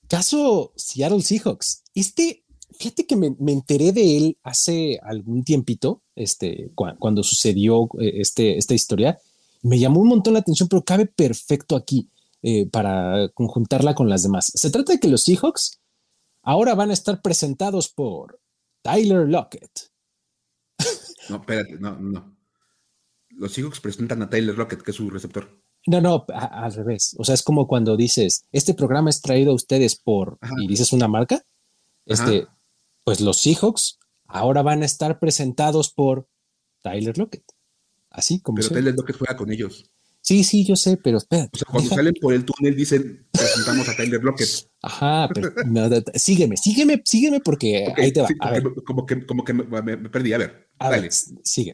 [0.07, 1.83] caso Seattle Seahawks.
[1.93, 2.40] Este,
[2.81, 8.73] fíjate que me, enteré de él hace algún tiempito, este, cuando sucedió eh, este, esta
[8.73, 9.17] historia.
[9.63, 12.09] Me llamó un montón la atención, pero cabe perfecto aquí.
[12.43, 14.51] Eh, para conjuntarla con las demás.
[14.55, 15.79] Se trata de que los Seahawks
[16.41, 18.39] ahora van a estar presentados por
[18.81, 19.91] Tyler Lockett.
[21.29, 22.35] No, espérate, no, no.
[23.29, 25.61] Los Seahawks presentan a Tyler Lockett, que es su receptor.
[25.85, 27.15] No, no, al revés.
[27.19, 30.91] O sea, es como cuando dices, este programa es traído a ustedes por, y dices
[30.93, 31.45] una marca,
[32.07, 32.47] este,
[33.03, 36.27] pues los Seahawks ahora van a estar presentados por
[36.81, 37.43] Tyler Lockett.
[38.09, 38.57] Así como.
[38.57, 39.89] Pero Tyler Lockett juega con ellos.
[40.21, 41.49] Sí, sí, yo sé, pero espera.
[41.51, 44.69] O sea, cuando salen por el túnel dicen, presentamos a Tyler Lockett.
[44.83, 45.51] Ajá, pero
[46.13, 48.27] sígueme, sígueme, sígueme porque ahí te va.
[48.85, 51.09] Como que, como que me, perdí, a ver, dale.
[51.43, 51.73] sigue.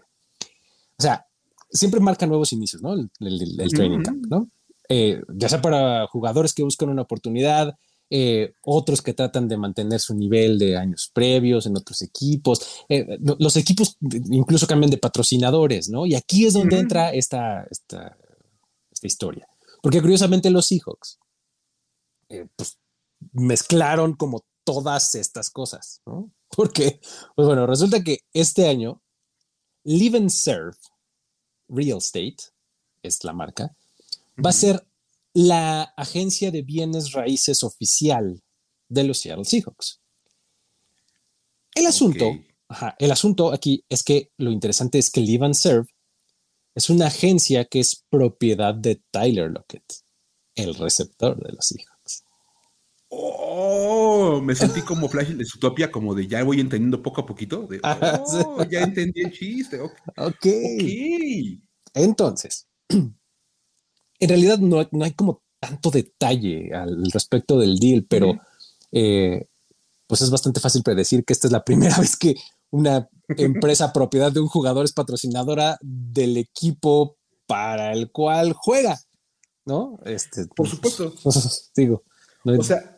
[0.97, 1.25] O sea,
[1.69, 2.93] siempre marca nuevos inicios, ¿no?
[2.93, 4.49] El, training camp, ¿no?
[4.87, 7.77] Eh, ya sea para jugadores que buscan una oportunidad,
[8.09, 12.85] eh, otros que tratan de mantener su nivel de años previos en otros equipos.
[12.89, 13.97] Eh, los equipos
[14.31, 16.05] incluso cambian de patrocinadores, ¿no?
[16.05, 18.17] Y aquí es donde entra esta, esta
[18.97, 19.47] esta historia.
[19.81, 21.19] Porque curiosamente los Seahawks
[22.29, 22.77] eh, pues,
[23.31, 26.31] mezclaron como todas estas cosas, ¿no?
[26.55, 26.99] Porque,
[27.35, 29.01] pues bueno, resulta que este año
[29.83, 30.77] Live and Serve
[31.69, 32.37] Real Estate
[33.03, 33.75] es la marca,
[34.43, 34.85] va a ser
[35.38, 38.41] la agencia de bienes raíces oficial
[38.89, 40.02] de los Seattle Seahawks.
[41.76, 42.39] El asunto,
[42.97, 45.89] el asunto aquí es que lo interesante es que Live and Serve
[46.73, 49.84] es una agencia que es propiedad de Tyler Lockett,
[50.56, 52.23] el receptor de los Seahawks.
[53.10, 57.69] Oh, me sentí como Flash de Zootopia, como de ya voy entendiendo poco a poquito.
[57.84, 59.80] Ah, oh, ya entendí el chiste.
[60.17, 60.47] Ok.
[61.93, 62.67] Entonces,
[64.19, 68.39] en realidad no, hay como tanto detalle al respecto del deal, pero
[68.91, 69.47] eh,
[70.08, 72.36] pues es bastante fácil predecir que esta es la primera vez que
[72.69, 78.99] una empresa propiedad de un jugador es patrocinadora del equipo para el cual juega,
[79.65, 79.99] ¿no?
[80.06, 81.13] Este, Por supuesto.
[81.75, 82.03] digo.
[82.43, 82.97] o sea,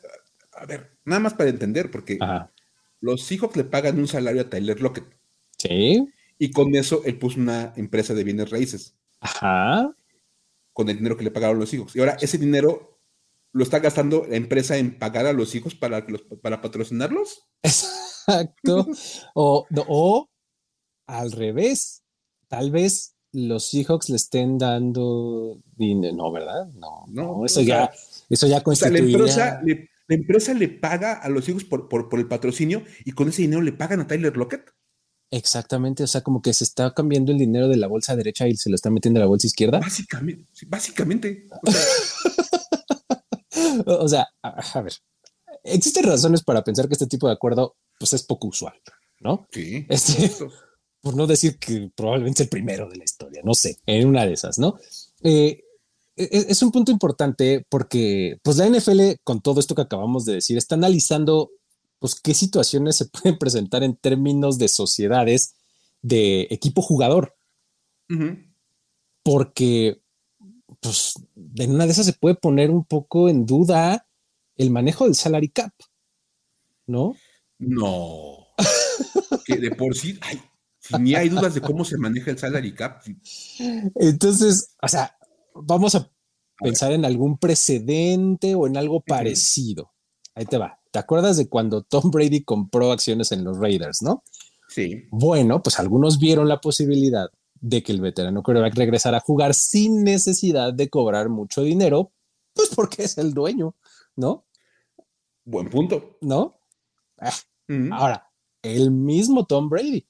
[0.54, 2.18] a ver, nada más para entender, porque
[3.00, 5.06] los Seahawks le pagan un salario a Tyler Lockett.
[5.58, 6.08] Sí.
[6.38, 8.96] Y con eso él puso una empresa de bienes raíces.
[9.20, 9.94] Ajá.
[10.80, 11.94] Con el dinero que le pagaron los hijos.
[11.94, 13.02] Y ahora ese dinero
[13.52, 16.08] lo está gastando la empresa en pagar a los hijos para,
[16.42, 17.50] para patrocinarlos.
[17.64, 18.88] Exacto.
[19.36, 20.30] o, o
[21.06, 22.06] al revés,
[22.48, 26.16] tal vez los Seahawks le estén dando dinero.
[26.16, 26.68] No, ¿verdad?
[26.76, 27.92] No, no, eso ya,
[28.30, 29.18] eso ya constituiría...
[29.18, 32.84] la, empresa le, la empresa le paga a los hijos por, por, por, el patrocinio
[33.04, 34.72] y con ese dinero le pagan a Tyler Lockett.
[35.32, 38.56] Exactamente, o sea, como que se está cambiando el dinero de la bolsa derecha y
[38.56, 39.80] se lo está metiendo a la bolsa izquierda.
[39.80, 41.48] Básicamente, básicamente.
[43.86, 44.94] O sea, a, ver,
[45.64, 48.74] existen razones para pensar que este tipo de acuerdo pues es poco usual,
[49.20, 49.48] ¿no?
[49.52, 49.86] Sí.
[49.90, 50.32] Este,
[51.02, 54.26] por no decir que probablemente es el primero de la historia, no sé, en una
[54.26, 54.78] de esas, ¿no?
[55.22, 55.64] Eh,
[56.16, 60.26] e, e, es un punto importante porque pues la NFL con todo esto que acabamos
[60.26, 61.52] de decir está analizando
[62.00, 65.56] pues qué situaciones se pueden presentar en términos de sociedades
[66.02, 67.36] de equipo jugador.
[69.22, 70.02] Porque
[70.80, 71.14] pues
[71.58, 74.08] en una de esas se puede poner un poco en duda
[74.56, 75.74] el manejo del salary cap,
[76.88, 77.16] ¿no?
[77.60, 78.48] No.
[79.46, 80.20] que de por sí,
[81.00, 83.04] ni hay dudas de cómo se maneja el salary cap.
[83.96, 85.16] Entonces, o sea,
[85.54, 86.10] vamos a
[86.58, 89.94] pensar en algún precedente o en algo parecido.
[90.34, 90.79] Ahí te va.
[90.92, 94.24] ¿Te acuerdas de cuando Tom Brady compró acciones en los Raiders, no?
[94.68, 95.04] Sí.
[95.12, 97.30] Bueno, pues algunos vieron la posibilidad
[97.62, 102.12] de que el veterano quarterback regresara a jugar sin necesidad de cobrar mucho dinero,
[102.54, 103.76] pues porque es el dueño,
[104.16, 104.46] ¿no?
[105.46, 106.18] Buen punto.
[106.22, 106.60] ¿No?
[107.18, 107.34] Ah,
[107.92, 110.06] ahora, el mismo Tom Brady.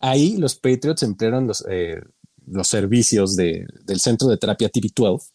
[0.00, 2.00] Ahí los Patriots emplearon los, eh,
[2.46, 5.30] los servicios del centro de terapia TV12,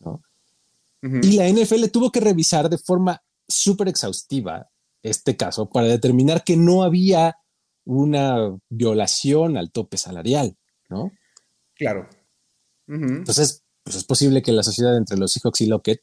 [0.00, 0.22] ¿no?
[1.00, 4.70] Y la NFL tuvo que revisar de forma súper exhaustiva
[5.02, 7.36] este caso para determinar que no había
[7.84, 10.56] una violación al tope salarial.
[10.88, 11.12] ¿no?
[11.74, 12.08] Claro.
[12.86, 16.00] Entonces, pues es posible que la sociedad entre los Seahawks y Lockett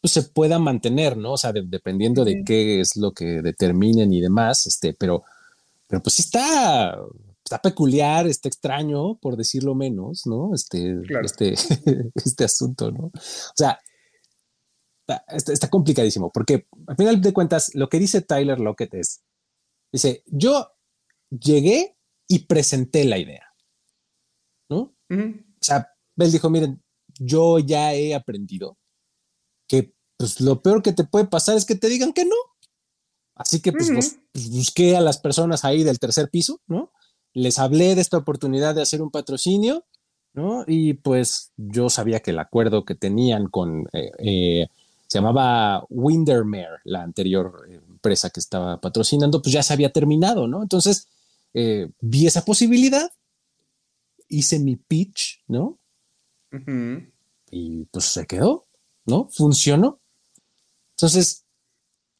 [0.00, 1.32] pues, se pueda mantener, ¿no?
[1.32, 5.24] O sea, dependiendo de qué es lo que determinen y demás, este, pero,
[5.88, 6.96] pero pues sí está,
[7.44, 10.54] está peculiar, está extraño, por decirlo menos, ¿no?
[10.54, 11.54] Este, este,
[12.14, 13.06] este asunto, ¿no?
[13.06, 13.12] O
[13.56, 13.80] sea,
[15.06, 19.22] está, está, complicadísimo, porque al final de cuentas, lo que dice Tyler Lockett es,
[19.92, 20.72] dice, yo
[21.30, 21.96] llegué
[22.28, 23.54] y presenté la idea,
[24.68, 24.94] ¿no?
[25.10, 26.82] O sea, él dijo, miren,
[27.18, 28.78] yo ya he aprendido
[29.68, 32.36] que pues lo peor que te puede pasar es que te digan que no.
[33.34, 36.90] Así que pues, pues, busqué a las personas ahí del tercer piso, ¿no?
[37.34, 39.84] Les hablé de esta oportunidad de hacer un patrocinio,
[40.32, 40.64] ¿no?
[40.66, 44.68] Y pues yo sabía que el acuerdo que tenían con, eh, eh,
[45.06, 50.62] se llamaba Windermere, la anterior empresa que estaba patrocinando, pues ya se había terminado, ¿no?
[50.62, 51.08] Entonces
[51.54, 53.10] eh, vi esa posibilidad,
[54.28, 55.78] hice mi pitch, ¿no?
[57.50, 58.66] Y pues se quedó,
[59.04, 59.28] ¿no?
[59.30, 60.00] Funcionó.
[60.92, 61.44] Entonces,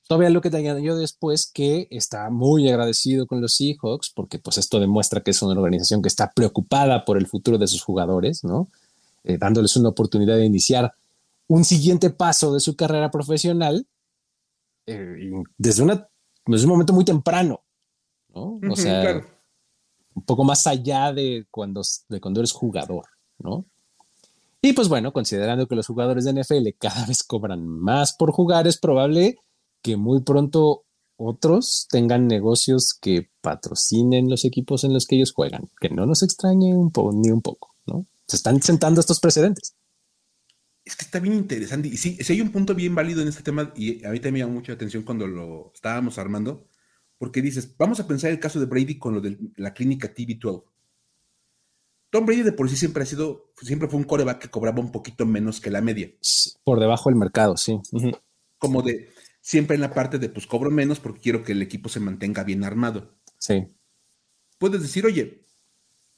[0.07, 4.59] todavía lo que te añadió después que está muy agradecido con los Seahawks, porque pues
[4.59, 8.45] esto demuestra que es una organización que está preocupada por el futuro de sus jugadores,
[8.45, 8.69] ¿no?
[9.25, 10.95] Eh, dándoles una oportunidad de iniciar
[11.49, 13.87] un siguiente paso de su carrera profesional
[14.87, 16.09] eh, desde, una,
[16.47, 17.65] desde un momento muy temprano,
[18.35, 18.61] ¿no?
[18.71, 19.21] O sea,
[20.15, 23.07] un poco más allá de cuando, de cuando eres jugador,
[23.39, 23.67] ¿no?
[24.63, 28.67] Y pues bueno, considerando que los jugadores de NFL cada vez cobran más por jugar,
[28.67, 29.39] es probable
[29.83, 30.85] que muy pronto
[31.17, 36.23] otros tengan negocios que patrocinen los equipos en los que ellos juegan, que no nos
[36.23, 38.07] extrañe un poco ni un poco, ¿no?
[38.27, 39.75] Se están sentando estos precedentes.
[40.87, 41.89] Es que está bien interesante.
[41.89, 44.33] Y sí, sí hay un punto bien válido en este tema, y a mí también
[44.33, 46.69] me llamó mucha atención cuando lo estábamos armando,
[47.19, 50.65] porque dices, vamos a pensar el caso de Brady con lo de la clínica TV12.
[52.11, 54.93] Tom Brady de por sí siempre ha sido, siempre fue un coreback que cobraba un
[54.93, 56.09] poquito menos que la media.
[56.63, 57.79] Por debajo del mercado, sí.
[58.59, 61.89] Como de, siempre en la parte de, pues cobro menos porque quiero que el equipo
[61.89, 63.19] se mantenga bien armado.
[63.39, 63.67] Sí.
[64.59, 65.47] Puedes decir, oye,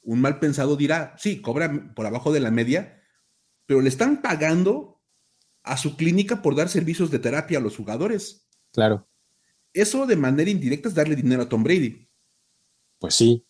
[0.03, 2.98] un mal pensado dirá, sí, cobra por abajo de la media,
[3.69, 4.99] pero le están pagando
[5.61, 8.47] a su clínica por dar servicios de terapia a los jugadores.
[8.73, 9.07] Claro.
[9.73, 12.09] Eso de manera indirecta es darle dinero a Tom Brady.
[12.97, 13.45] Pues sí,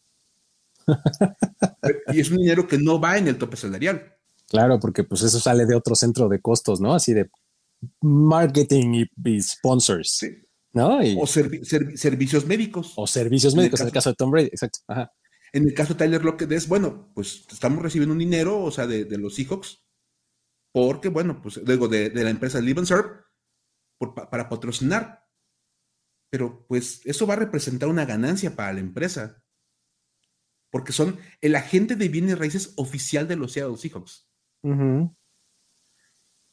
[2.12, 4.14] y es un dinero que no va en el tope salarial.
[4.50, 6.94] Claro, porque pues eso sale de otro centro de costos, ¿no?
[6.94, 7.30] Así de
[8.02, 10.20] marketing y, sponsors.
[10.74, 11.00] ¿no?
[11.18, 12.92] o servicios médicos.
[12.98, 14.80] O servicios médicos, en el caso de Tom Brady, exacto.
[15.54, 18.86] En el caso de Tyler Lockett es, bueno, pues estamos recibiendo un dinero, o sea,
[18.86, 19.80] de, los Seahawks,
[20.72, 23.10] porque, bueno, pues luego de, la empresa Live and Serve,
[24.30, 25.28] para patrocinar.
[26.32, 29.44] Pero pues eso va a representar una ganancia para la empresa
[30.72, 34.30] porque son el agente de bienes raíces oficial de los Seattle Seahawks.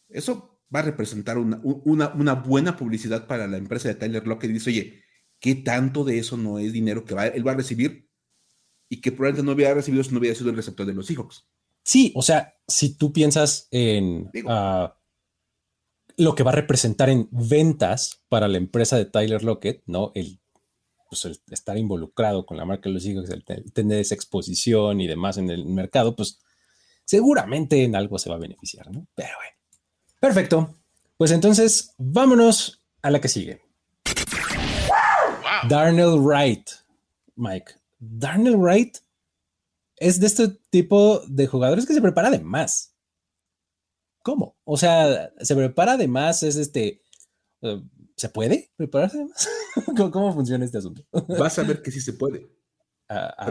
[0.09, 4.51] Eso va a representar una, buena publicidad para la empresa de Tyler Lockett.
[4.51, 5.05] Dice, oye,
[5.39, 8.09] ¿qué tanto de eso no es dinero que va, él va a recibir
[8.89, 11.49] y que probablemente no hubiera recibido si no hubiera sido el receptor de los Seahawks?
[11.87, 14.97] Sí, o sea, si tú piensas en ah,
[16.17, 20.11] lo que va a representar en ventas para la empresa de Tyler Lockett, ¿no?
[20.17, 20.41] El
[21.09, 25.07] pues, el estar involucrado con la marca de los hijos, el tener esa exposición y
[25.07, 26.41] demás en el mercado, pues
[27.05, 29.07] seguramente en algo se va a beneficiar, ¿no?
[29.15, 29.57] Pero bueno.
[30.19, 30.81] Perfecto.
[31.17, 33.63] Pues entonces, vámonos a la que sigue.
[35.69, 36.69] Darnell Wright,
[37.37, 37.75] Mike.
[38.01, 38.99] Darnell Wright
[39.97, 42.95] es de este tipo de jugadores que se prepara de más.
[44.23, 44.57] ¿Cómo?
[44.65, 47.03] O sea, se prepara de más, es este,
[47.63, 47.83] eh,
[48.17, 49.49] ¿Se puede prepararse más?
[50.13, 51.05] ¿Cómo, funciona este asunto?
[51.39, 52.49] Vas a ver que sí se puede.
[53.09, 53.49] A,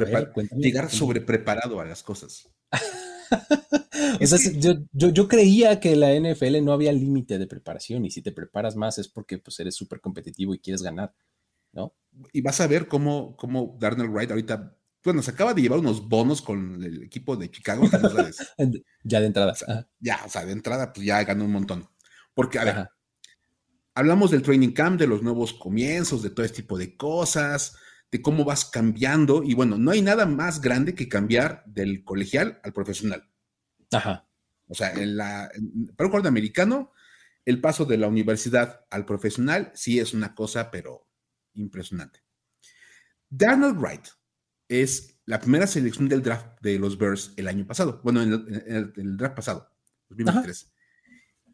[0.58, 2.50] llegar sobre preparado a las cosas.
[4.92, 8.98] yo, creía que la NFL no había límite de preparación y si te preparas más
[8.98, 11.16] es porque pues, eres súper competitivo y quieres ganar,
[11.72, 11.96] ¿no?
[12.34, 16.08] Y vas a ver cómo, cómo Darnell Wright ahorita, bueno, se acaba de llevar unos
[16.08, 17.88] bonos con el equipo de Chicago.
[19.04, 19.56] ya de entrada.
[20.00, 21.88] Ya, o sea, de entrada pues ya ganó un montón.
[22.34, 22.90] Porque, a ver,
[23.98, 27.78] Hablamos del training camp, de los nuevos comienzos, de todo este tipo de cosas,
[28.12, 29.42] de cómo vas cambiando.
[29.42, 33.32] Y bueno, no hay nada más grande que cambiar del colegial al profesional.
[33.94, 34.28] Ajá.
[34.68, 35.50] O sea, en la,
[35.96, 36.92] para un jugador americano,
[37.46, 41.08] el paso de la universidad al profesional sí es una cosa, pero
[41.54, 42.20] impresionante.
[43.30, 44.08] Donald Wright
[44.68, 48.02] es la primera selección del draft de los Bears el año pasado.
[48.04, 49.70] Bueno, en el, draft pasado,
[50.10, 50.74] 2023.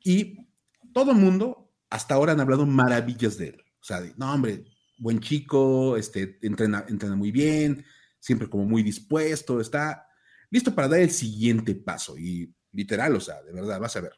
[0.03, 0.47] Y
[0.93, 3.63] todo el mundo hasta ahora han hablado maravillas de él.
[3.79, 4.65] O sea, no, hombre,
[4.97, 7.85] buen chico, este, entrena, entrena muy bien,
[8.19, 10.07] siempre como muy dispuesto, está
[10.49, 12.17] listo para dar el siguiente paso.
[12.17, 14.13] Y literal, o sea, de verdad, vas a ver.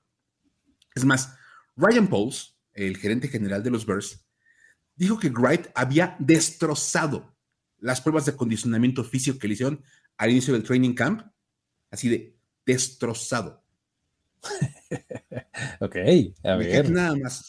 [0.93, 1.35] Es más,
[1.75, 4.27] Ryan Pauls, el gerente general de los Bears,
[4.95, 7.32] dijo que Wright había destrozado
[7.83, 9.83] las pruebas de condicionamiento físico que le hicieron
[10.17, 11.21] al inicio del training camp,
[11.91, 13.61] así de destrozado.
[15.81, 15.95] ok,
[16.43, 16.89] a ver.
[16.89, 17.45] Nada más.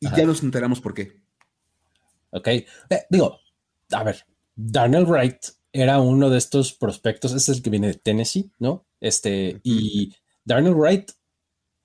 [0.00, 1.20] Y ya nos enteramos por qué.
[2.30, 2.66] Ok, eh,
[3.08, 3.38] digo,
[3.92, 8.50] a ver, Darnell Wright era uno de estos prospectos, es el que viene de Tennessee,
[8.58, 8.86] ¿no?
[9.00, 10.12] Este, y
[10.44, 11.12] Darnell Wright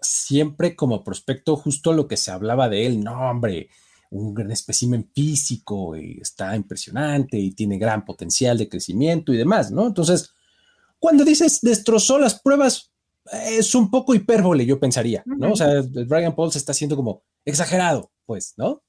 [0.01, 3.69] siempre como prospecto, justo lo que se hablaba de él, no, hombre,
[4.11, 9.71] un gran espécimen físico, y está impresionante y tiene gran potencial de crecimiento y demás,
[9.71, 9.87] ¿no?
[9.87, 10.33] Entonces,
[10.97, 12.91] cuando dices destrozó las pruebas,
[13.31, 15.51] es un poco hipérbole, yo pensaría, ¿no?
[15.51, 18.83] O sea, Brian Paul se está haciendo como exagerado, pues, ¿no?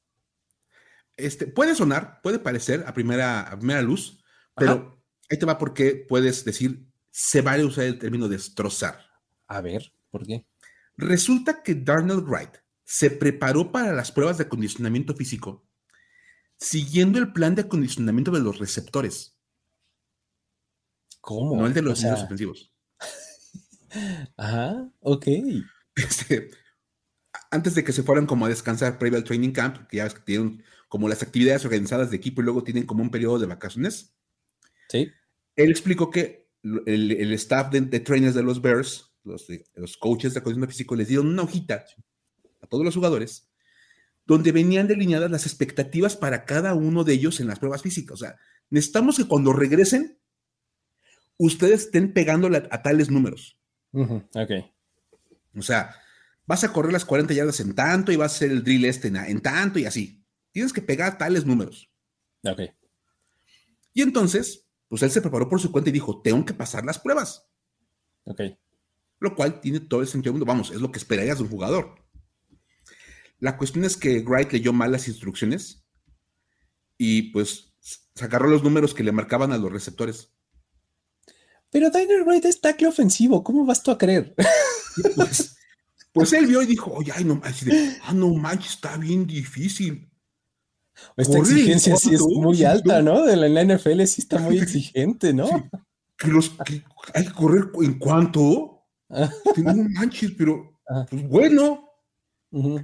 [1.17, 4.23] Este, puede sonar, puede parecer a primera, a primera luz,
[4.57, 9.01] pero ahí te va porque puedes decir, se vale usar el término destrozar.
[9.47, 10.47] A ver, ¿por qué?
[10.97, 12.57] Resulta que Darnell Wright
[12.91, 15.65] se preparó para las pruebas de acondicionamiento físico
[16.59, 19.39] siguiendo el plan de acondicionamiento de los receptores.
[21.21, 21.57] ¿Cómo?
[21.57, 22.75] No el de los niños ofensivos.
[24.37, 25.25] Ajá, ok.
[25.95, 26.51] Este,
[27.53, 30.15] antes de que se fueran como a descansar previo al training camp, que ya ves
[30.15, 33.47] que tienen como las actividades organizadas de equipo y luego tienen como un periodo de
[33.47, 34.17] vacaciones.
[34.89, 35.13] Sí.
[35.55, 36.51] Él explicó que
[36.87, 41.29] el, staff de, trainers de los Bears, los, los coaches de acondicionamiento físico, les dieron
[41.29, 41.87] una hojita
[42.61, 43.51] a todos los jugadores
[44.31, 48.15] donde venían delineadas las expectativas para cada uno de ellos en las pruebas físicas.
[48.15, 48.37] O sea,
[48.69, 50.21] necesitamos que cuando regresen,
[51.37, 53.59] ustedes estén pegándole a, tales números.
[53.91, 54.53] ok.
[55.57, 55.97] O sea,
[56.47, 59.09] vas a correr las 40 yardas en tanto y vas a hacer el drill este
[59.09, 60.25] en, tanto y así.
[60.53, 61.91] Tienes que pegar tales números.
[62.45, 62.61] Ok.
[63.93, 67.01] Y entonces, pues él se preparó por su cuenta y dijo, tengo que pasar las
[67.01, 67.49] pruebas.
[68.23, 68.43] Ok.
[69.19, 70.47] Lo cual tiene todo el sentido del mundo.
[70.47, 72.00] Vamos, es lo que esperarías de un jugador.
[73.41, 75.85] La cuestión es que Wright leyó mal las instrucciones
[76.99, 77.73] y pues
[78.15, 80.31] se agarró los números que le marcaban a los receptores.
[81.71, 84.35] Pero Tyler Wright es tackle ofensivo, ¿cómo vas tú a creer?
[85.15, 85.57] Pues,
[86.13, 87.41] pues él vio y dijo, oye, ay, no,
[88.03, 90.11] ah, no manches, está bien difícil.
[91.17, 93.25] Esta exigencia sí es muy alta, ¿no?
[93.25, 95.71] De la, NFL sí está muy exigente, ¿no?
[96.17, 96.53] Que los,
[97.15, 98.85] hay que correr en cuánto.
[99.09, 100.77] no manches, pero
[101.09, 101.90] pues bueno.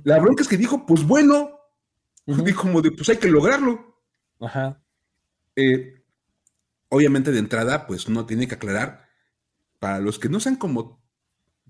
[0.05, 1.59] La bronca es que dijo, pues bueno,
[2.25, 4.01] dijo como de, pues hay que lograrlo.
[4.41, 4.81] Ajá.
[5.57, 6.03] Eh,
[6.89, 9.07] obviamente de entrada, pues uno tiene que aclarar,
[9.79, 11.03] para los que no sean como,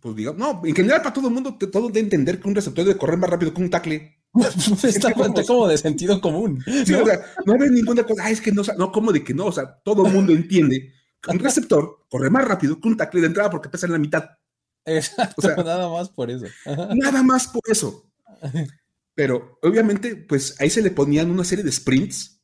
[0.01, 2.84] pues digamos, no, en general para todo el mundo, todo de entender que un receptor
[2.84, 4.12] debe correr más rápido que un tackle.
[4.84, 6.62] Está como de sentido común.
[6.66, 7.03] ¿no?
[7.03, 9.53] O sea, no hay ninguna cosa, es que no, no, como de que no, o
[9.53, 13.28] sea, todo el mundo entiende que un receptor corre más rápido que un tackle de
[13.28, 14.24] entrada porque pesa en la mitad.
[14.87, 16.47] Exacto, nada más por eso.
[16.64, 18.09] Nada más por eso.
[19.14, 22.41] Pero obviamente, pues ahí se le ponían una serie de sprints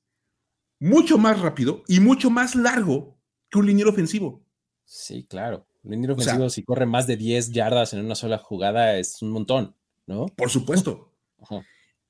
[0.80, 3.18] mucho más rápido y mucho más largo
[3.48, 4.44] que un liniero ofensivo.
[4.84, 5.66] Sí, claro.
[5.84, 9.30] Un liniero ofensivo, si corre más de 10 yardas en una sola jugada, es un
[9.30, 9.76] montón,
[10.06, 10.26] ¿no?
[10.26, 11.12] Por supuesto.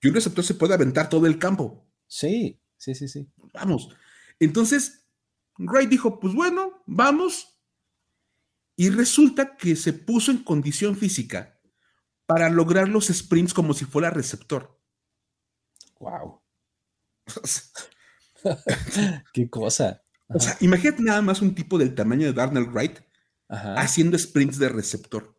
[0.00, 1.84] Y un receptor se puede aventar todo el campo.
[2.06, 3.28] Sí, sí, sí, sí.
[3.52, 3.88] Vamos.
[4.40, 5.06] Entonces,
[5.58, 7.51] Wright dijo: Pues bueno, vamos,
[8.76, 11.58] y resulta que se puso en condición física
[12.26, 14.80] para lograr los sprints como si fuera receptor.
[16.00, 16.42] Wow.
[19.32, 20.02] Qué cosa.
[20.28, 23.00] O sea, imagínate nada más un tipo del tamaño de Darnell Wright
[23.48, 25.36] haciendo sprints de receptor.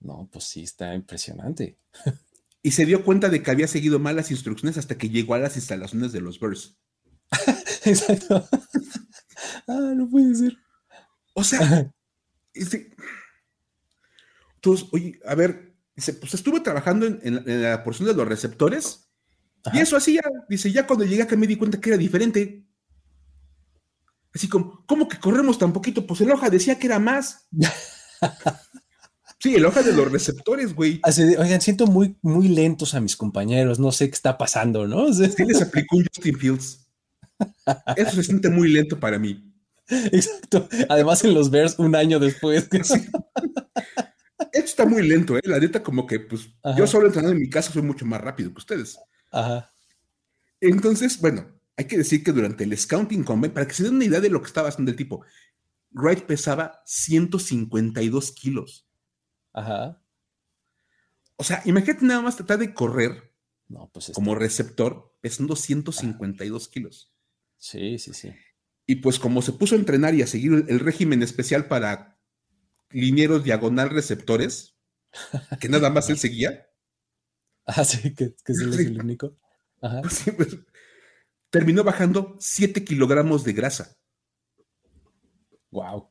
[0.00, 1.78] No, pues sí, está impresionante.
[2.62, 5.38] y se dio cuenta de que había seguido mal las instrucciones hasta que llegó a
[5.38, 6.76] las instalaciones de los Bears.
[7.84, 8.48] Exacto.
[9.68, 10.56] ah, no puede ser.
[11.34, 11.92] O sea,
[12.54, 12.94] Dice,
[14.56, 19.08] entonces, oye, a ver, dice, pues estuve trabajando en, la porción de los receptores
[19.72, 22.64] y eso ya, dice, ya cuando llegué acá me di cuenta que era diferente.
[24.34, 26.06] Así como, ¿cómo que corremos tan poquito?
[26.06, 27.46] Pues el hoja decía que era más.
[29.38, 31.00] sí, el hoja de los receptores, güey.
[31.38, 35.12] oigan, siento muy, muy lentos a mis compañeros, no sé qué está pasando, ¿no?
[35.12, 36.86] Sí les aplicó un Justin Fields.
[37.96, 39.51] Eso se siente muy lento para mí.
[40.12, 40.68] Exacto.
[40.88, 42.68] Además, en los Bears, un año después.
[42.72, 43.10] Esto
[44.52, 45.42] está muy lento, ¿eh?
[45.44, 48.50] La neta, como que, pues, yo solo entrenando en mi casa soy mucho más rápido
[48.52, 48.98] que ustedes.
[49.30, 49.72] Ajá.
[50.60, 54.04] Entonces, bueno, hay que decir que durante el Scouting Combine, para que se den una
[54.04, 55.24] idea de lo que estaba haciendo el tipo,
[55.92, 58.86] Wright pesaba 152 kilos.
[59.52, 60.00] Ajá.
[61.36, 63.32] O sea, imagínate nada más tratar de correr
[63.72, 67.10] no, pues como receptor pesando 152 kilos.
[67.56, 68.34] Sí, sí, sí.
[68.86, 72.18] Y pues como se puso a entrenar y a seguir el régimen especial para
[72.90, 74.76] linieros diagonal receptores,
[75.60, 76.66] que nada más él seguía,
[77.66, 79.36] Ah, sí, que, que sí, es el único.
[79.80, 80.02] Ajá.
[80.36, 80.58] Pues,
[81.50, 83.96] terminó bajando 7 kilogramos de grasa.
[85.70, 86.10] Wow.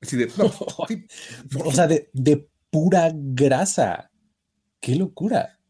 [0.00, 0.30] Así de,
[1.64, 4.10] o sea, de, de, pura grasa.
[4.80, 5.60] ¡Qué locura!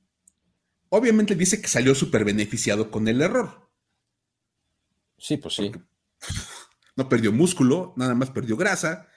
[0.89, 3.64] Obviamente dice que salió súper beneficiado con el error.
[5.25, 5.72] Sí, pues sí.
[6.97, 9.09] no perdió músculo, nada más perdió grasa.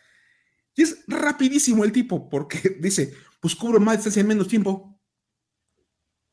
[0.73, 4.97] Y es rapidísimo el tipo, porque dice, pues cubro más distancia en menos tiempo.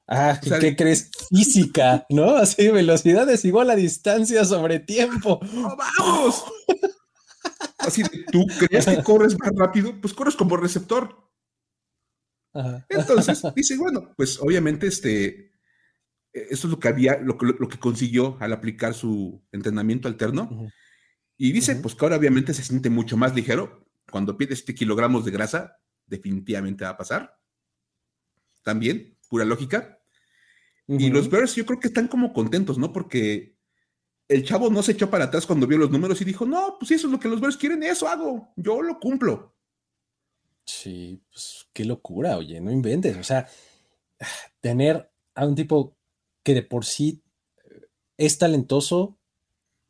[0.06, 1.10] Ah, ¿qué crees?
[1.28, 2.36] Física, ¿no?
[2.36, 5.40] Así, velocidad es igual a distancia sobre tiempo.
[5.42, 6.44] vamos!
[7.78, 10.00] Así, ¿tú crees que corres más rápido?
[10.00, 11.32] Pues corres como receptor.
[12.88, 15.53] Entonces, dice, bueno, pues obviamente este,
[16.34, 20.68] eso es lo que había, lo, que consiguió al aplicar su entrenamiento alterno.
[21.36, 23.86] Y dice, pues que ahora obviamente se siente mucho más ligero.
[24.10, 27.38] Cuando pide este kilogramos de grasa, definitivamente va a pasar.
[28.62, 30.00] También, pura lógica.
[30.86, 32.92] Y los Bears yo creo que están como contentos, ¿no?
[32.92, 33.56] Porque
[34.28, 36.90] el chavo no se echó para atrás cuando vio los números y dijo, no, pues
[36.90, 39.56] eso es lo que los Bears quieren, eso hago, yo lo cumplo.
[40.64, 43.16] Sí, pues qué locura, oye, no inventes.
[43.16, 43.46] O sea,
[44.60, 45.96] tener a un tipo
[46.44, 47.24] que de por sí
[48.16, 49.18] es talentoso,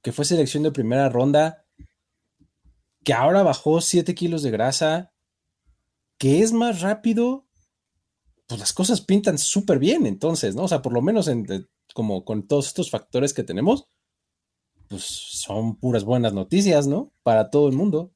[0.00, 1.66] que fue selección de primera ronda,
[3.04, 5.12] que ahora bajó 7 kilos de grasa,
[6.16, 7.46] que es más rápido,
[8.46, 10.64] pues las cosas pintan súper bien entonces, ¿no?
[10.64, 11.46] O sea, por lo menos en,
[11.92, 13.88] como con todos estos factores que tenemos,
[14.88, 17.12] pues son puras buenas noticias, ¿no?
[17.22, 18.14] Para todo el mundo.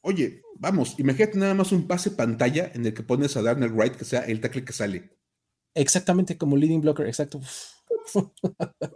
[0.00, 3.96] Oye, vamos, imagínate nada más un pase pantalla en el que pones a Darnell Wright
[3.96, 5.16] que sea el tackle que sale.
[5.74, 7.40] Exactamente como leading blocker, exacto.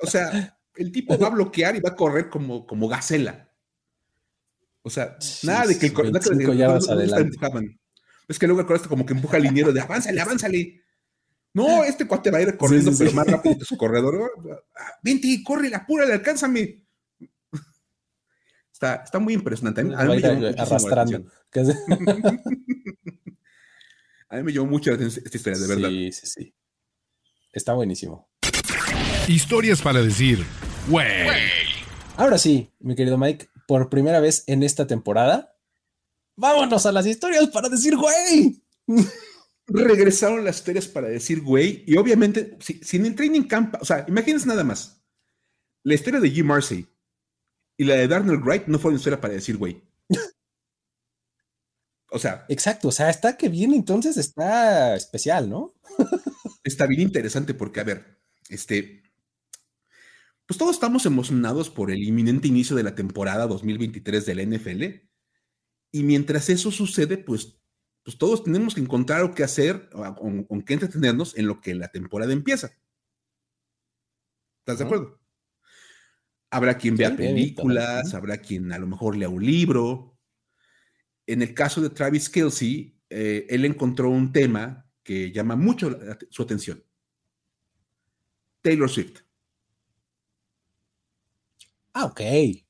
[0.01, 3.51] O sea, el tipo va a bloquear y va a correr como, como gacela.
[4.83, 6.22] O sea, nada de que el corredor
[8.29, 10.83] Es que luego el como que empuja al liniero de avánzale, avánzale.
[11.53, 14.33] No, este cuate va a ir corriendo, pero más rápido que su corredor.
[15.03, 16.85] Vente, corre, apúrale, alcánzame.
[18.72, 19.81] Está, está muy impresionante.
[19.81, 21.24] A mí, me arrastrando.
[24.29, 25.89] a mí me llamó mucho la atención esta historia, de verdad.
[25.89, 26.55] Sí, sí, sí.
[27.59, 28.31] Está buenísimo.
[29.27, 30.47] Historias para decir,
[30.87, 31.27] güey.
[32.17, 35.57] Ahora sí, mi querido Mike, por primera vez en esta temporada,
[36.37, 38.63] vámonos a las historias para decir, güey.
[39.67, 44.05] Regresaron las historias para decir, güey, y obviamente, si, en el training camp, o sea,
[44.07, 45.03] imagínense nada más,
[45.83, 46.87] la historia de Jim Marcy
[47.77, 49.83] y la de Darnell Wright no fueron historia para decir, güey.
[52.11, 52.47] O sea.
[52.49, 55.75] Exacto, o sea, está que bien, entonces está especial, ¿no?
[56.65, 59.03] Está bien interesante porque, a ver, este,
[60.49, 64.85] pues todos estamos emocionados por el inminente inicio de la temporada 2023 de la NFL.
[65.93, 67.61] Y mientras eso sucede, pues,
[68.03, 71.89] pues todos tenemos que encontrar algo que hacer, con, qué entretenernos en lo que la
[71.89, 72.71] temporada empieza.
[74.61, 75.21] ¿Estás de acuerdo?
[76.51, 80.19] Habrá quien vea películas, habrá quien a lo mejor lea un libro.
[81.27, 85.99] En el caso de Travis Kelsey, eh, él encontró un tema que llama mucho
[86.29, 86.85] su atención.
[88.61, 89.23] Taylor Swift.
[91.95, 92.21] Ah, ok.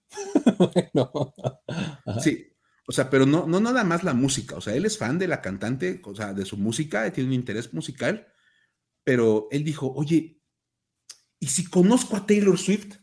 [0.56, 1.34] bueno.
[2.22, 2.46] Sí,
[2.86, 5.26] o sea, pero no, no nada más la música, o sea, él es fan de
[5.26, 8.28] la cantante, o sea, de su música, tiene un interés musical,
[9.02, 10.40] pero él dijo, oye,
[11.40, 12.98] ¿y si conozco a Taylor Swift?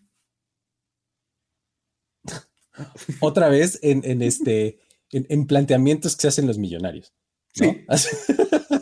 [3.20, 4.80] Otra vez en, este,
[5.12, 7.14] en, planteamientos que se hacen los millonarios.
[7.54, 7.86] Sí.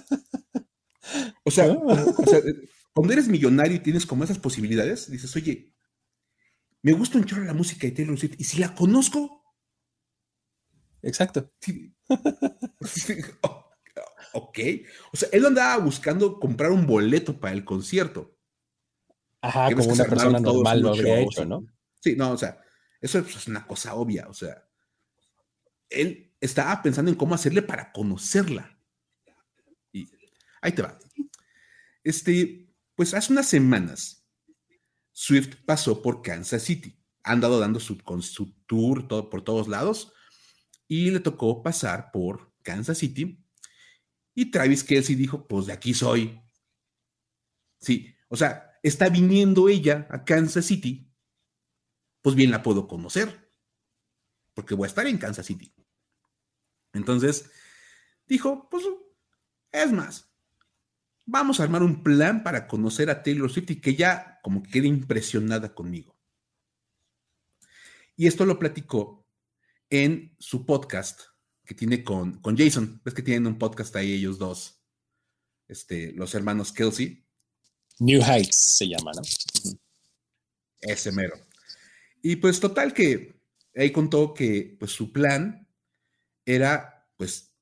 [1.43, 2.41] o sea, o sea,
[2.93, 5.73] cuando eres millonario y tienes como esas posibilidades, dices, oye,
[6.81, 9.43] me gusta un chorro la música de Taylor Swift y si la conozco.
[11.01, 11.51] Exacto.
[14.33, 14.59] ok.
[15.11, 18.37] O sea, él andaba buscando comprar un boleto para el concierto.
[19.41, 21.65] Ajá, como una persona normal lo habría hecho, ¿no?
[21.99, 22.61] Sí, no, o sea,
[23.01, 24.27] eso es una cosa obvia.
[24.29, 24.65] O sea,
[25.89, 28.79] él estaba pensando en cómo hacerle para conocerla.
[29.91, 30.07] Y
[30.61, 30.97] ahí te va.
[32.03, 34.27] Este, pues hace unas semanas
[35.11, 36.99] Swift pasó por Kansas City.
[37.23, 37.97] Ha andado dando su
[38.65, 40.11] tour por todos lados
[40.87, 43.43] y le tocó pasar por Kansas City.
[44.35, 46.41] Y Travis Kelsey dijo, pues de aquí soy.
[47.79, 51.11] Sí, o sea, está viniendo ella a Kansas City,
[52.21, 53.51] pues bien la puedo conocer,
[54.53, 55.73] porque voy a estar en Kansas City.
[56.93, 57.49] Entonces,
[58.25, 58.85] dijo, pues,
[59.71, 60.32] es más,
[61.25, 64.71] vamos a armar un plan para conocer a Taylor Swift y que ya como que
[64.71, 66.19] quede impresionada conmigo.
[68.15, 69.25] Y esto lo platicó
[69.89, 71.21] en su podcast
[71.65, 73.01] que tiene con, con Jason.
[73.03, 74.81] Ves que tienen un podcast ahí ellos dos.
[75.67, 77.25] este, los hermanos Kelsey.
[77.99, 79.21] New Heights se llama, ¿no?
[80.81, 81.35] Ese mero.
[82.21, 83.39] Y pues total que
[83.75, 85.67] ahí contó que pues su plan
[86.45, 87.52] era pues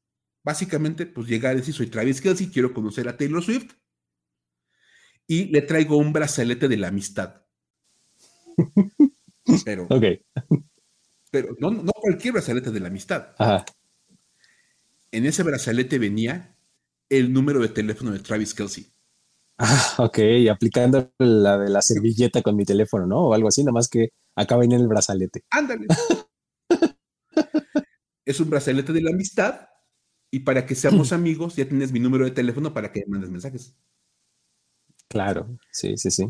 [0.43, 3.73] básicamente pues llegar y decir soy Travis Kelsey, quiero conocer a Taylor Swift
[5.27, 7.43] y le traigo un brazalete de la amistad.
[9.65, 10.03] Pero, Ok.
[11.31, 13.29] pero no, no cualquier brazalete de la amistad.
[13.37, 13.65] Ajá.
[15.11, 16.55] En ese brazalete venía
[17.09, 18.93] el número de teléfono de Travis Kelsey.
[19.57, 20.19] Ah, ok,
[20.51, 23.27] aplicando la de la servilleta con mi teléfono, ¿no?
[23.27, 25.43] O algo así, nada más que acá viene el brazalete.
[25.49, 25.87] Ándale.
[28.25, 29.67] es un brazalete de la amistad
[30.31, 33.29] y para que seamos amigos ya tienes mi número de teléfono para que me mandes
[33.29, 33.75] mensajes.
[35.07, 36.25] Claro, sí, sí, sí.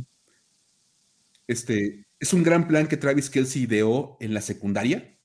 [1.47, 5.17] Este, es un gran plan que Travis Kelsey ideó en la secundaria.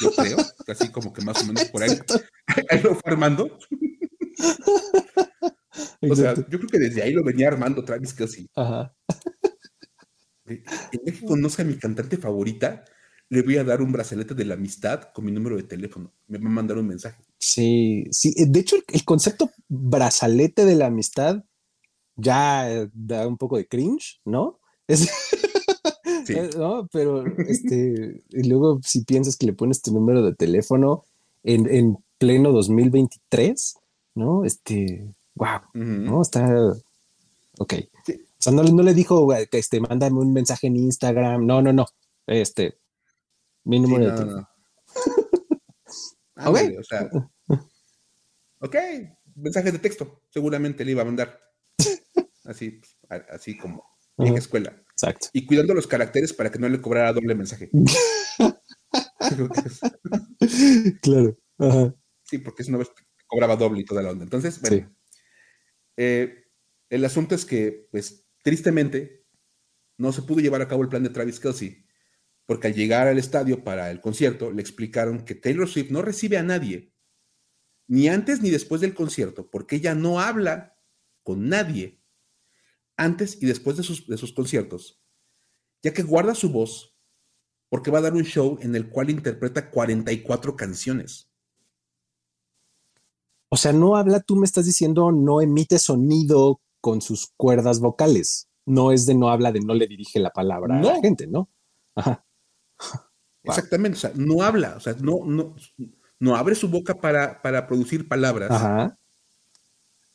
[0.00, 0.36] Yo creo,
[0.66, 1.90] casi como que más o menos por ahí,
[2.70, 3.58] ahí lo fue armando.
[6.02, 8.48] O sea, yo creo que desde ahí lo venía armando Travis Kelsey.
[8.54, 8.94] Ajá.
[10.46, 10.64] El
[11.04, 12.84] día que conozca a mi cantante favorita,
[13.30, 16.12] le voy a dar un brazalete de la amistad con mi número de teléfono.
[16.28, 17.22] Me va a mandar un mensaje.
[17.38, 18.34] Sí, sí.
[18.36, 21.42] De hecho, el, el concepto brazalete de la amistad
[22.16, 24.60] ya eh, da un poco de cringe, ¿no?
[24.86, 25.08] Es-
[26.26, 26.34] Sí.
[26.34, 26.86] Eh, ¿no?
[26.92, 31.04] Pero este, y luego si piensas que le pones tu número de teléfono
[31.42, 33.74] en, en pleno 2023,
[34.16, 34.44] ¿no?
[34.44, 35.60] Este, wow.
[35.72, 36.20] ¿no?
[36.20, 36.74] Está,
[37.58, 37.74] ok.
[38.04, 38.12] Sí.
[38.12, 41.86] O sea, no, no le dijo, este, mándame un mensaje en Instagram, no, no, no,
[42.26, 42.76] este,
[43.64, 44.48] mi Sí, de no, no.
[46.34, 47.10] Ándale, o sea.
[48.60, 48.76] Ok,
[49.34, 50.22] mensaje de texto.
[50.30, 51.40] Seguramente le iba a mandar.
[52.44, 52.96] Así, pues,
[53.30, 53.84] así como
[54.18, 54.70] en escuela.
[54.92, 55.28] Exacto.
[55.32, 57.70] Y cuidando los caracteres para que no le cobrara doble mensaje.
[61.02, 61.38] Claro.
[61.58, 61.94] Ajá.
[62.24, 62.90] Sí, porque si no te
[63.26, 64.24] cobraba doble y toda la onda.
[64.24, 64.90] Entonces, bueno.
[65.96, 66.44] eh,
[66.88, 69.26] el asunto es que, pues, tristemente,
[69.98, 71.86] no se pudo llevar a cabo el plan de Travis Kelsey,
[72.50, 76.36] porque al llegar al estadio para el concierto, le explicaron que Taylor Swift no recibe
[76.36, 76.92] a nadie,
[77.86, 80.76] ni antes ni después del concierto, porque ella no habla
[81.22, 82.02] con nadie
[82.96, 85.00] antes y después de sus, de sus conciertos,
[85.80, 86.98] ya que guarda su voz
[87.68, 91.30] porque va a dar un show en el cual interpreta 44 canciones.
[93.48, 98.48] O sea, no habla, tú me estás diciendo, no emite sonido con sus cuerdas vocales.
[98.66, 101.48] No es de no habla, de no le dirige la palabra a la gente, ¿no?
[101.94, 102.26] Ajá.
[103.42, 105.56] Exactamente, o sea, no habla, o sea, no, no,
[106.18, 108.98] no abre su boca para, para producir palabras Ajá.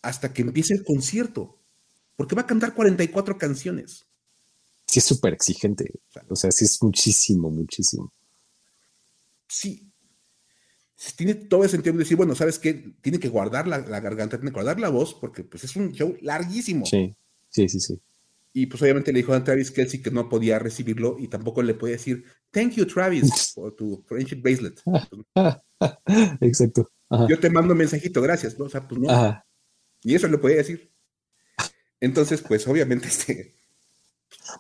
[0.01, 1.59] hasta que empiece el concierto,
[2.15, 4.05] porque va a cantar 44 canciones.
[4.87, 5.91] Sí, es súper exigente.
[6.29, 8.13] O sea, sí es muchísimo, muchísimo.
[9.47, 9.91] Sí.
[11.17, 12.95] Tiene todo el sentido de decir, bueno, ¿sabes qué?
[13.01, 15.91] Tiene que guardar la, la garganta, tiene que guardar la voz, porque pues es un
[15.91, 16.85] show larguísimo.
[16.85, 17.15] Sí,
[17.49, 17.99] sí, sí, sí.
[18.53, 21.73] Y pues obviamente le dijo a Travis Kelsey que no podía recibirlo y tampoco le
[21.73, 22.23] podía decir,
[22.55, 24.81] thank you Travis, por tu friendship bracelet.
[26.41, 26.89] Exacto.
[27.09, 27.27] Ajá.
[27.29, 28.65] Yo te mando un mensajito, gracias, ¿no?
[28.65, 29.09] O sea, pues no.
[29.09, 29.45] Ajá.
[30.01, 30.91] Y eso le podía decir.
[31.99, 33.53] Entonces, pues obviamente este...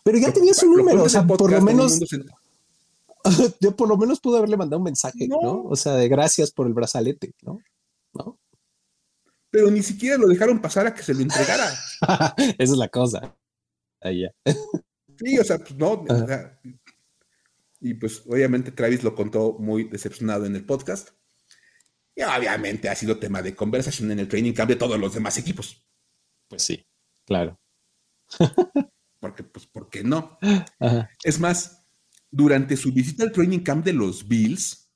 [0.03, 3.87] Pero ya lo- tenía su lo número, o sea, por lo menos, se- yo por
[3.87, 5.41] lo menos pude haberle mandado un mensaje, ¿no?
[5.41, 5.63] No.
[5.63, 7.57] O sea, de gracias por el brazalete, ¿no?
[8.13, 8.37] ¿No?
[9.49, 11.65] Pero ni siquiera lo dejaron pasar a que se lo entregara.
[12.37, 13.35] Esa es la cosa.
[14.01, 14.53] Ahí ya.
[15.17, 16.03] Sí, o sea, pues no.
[16.07, 16.59] o sea,
[17.79, 21.09] y pues obviamente Travis lo contó muy decepcionado en el podcast.
[22.15, 25.37] Y obviamente ha sido tema de conversación en el training camp de todos los demás
[25.37, 25.85] equipos.
[26.47, 26.85] Pues sí,
[27.25, 27.59] claro.
[29.19, 30.37] Porque, pues, ¿por qué no?
[30.79, 31.09] Ajá.
[31.23, 31.85] Es más,
[32.31, 34.91] durante su visita al training camp de los Bills.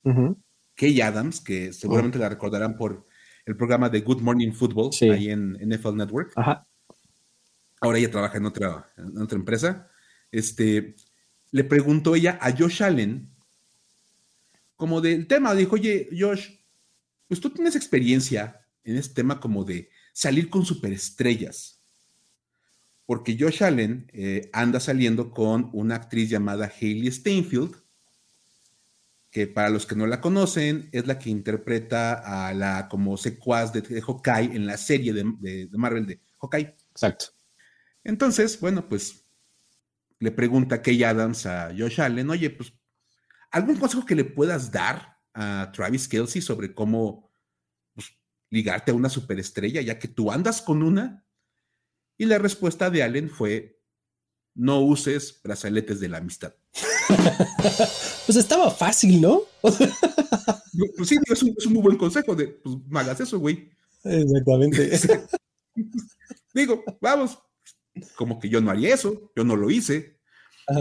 [0.75, 3.05] Kay Adams, que seguramente la recordarán por
[3.45, 5.09] el programa de Good Morning Football, Sí.
[5.09, 6.31] ahí en NFL Network.
[6.35, 6.65] Ajá.
[7.81, 9.89] ahora ella trabaja en otra, en otra empresa,
[10.31, 10.95] este,
[11.51, 13.33] le preguntó ella a Josh Allen,
[14.75, 16.49] como del tema, dijo, oye, Josh,
[17.27, 21.81] pues tú tienes experiencia en este tema como de salir con superestrellas,
[23.05, 27.75] porque Josh Allen eh, anda saliendo con una actriz llamada Hailey Steinfeld,
[29.31, 33.71] que para los que no la conocen, es la que interpreta a la como secuaz
[33.73, 36.75] de, de Hawkeye en la serie de, de- de Marvel de Hawkeye.
[36.91, 37.25] Exacto.
[38.03, 39.25] Entonces, bueno, pues
[40.19, 42.73] le pregunta Kay Adams a Josh Allen, oye, pues,
[43.51, 47.31] ¿algún consejo que le puedas dar a Travis Kelsey sobre cómo
[47.93, 48.07] pues,
[48.49, 51.25] ligarte a una superestrella, ya que tú andas con una?
[52.17, 53.81] Y la respuesta de Allen fue,
[54.55, 56.53] no uses brazaletes de la amistad.
[58.25, 59.41] Pues estaba fácil, ¿no?
[60.95, 63.71] Pues sí, es un, es un muy buen consejo de, pues, no hagas eso, güey.
[64.03, 64.99] Exactamente.
[66.53, 67.39] Digo, vamos,
[68.15, 70.19] como que yo no haría eso, yo no lo hice.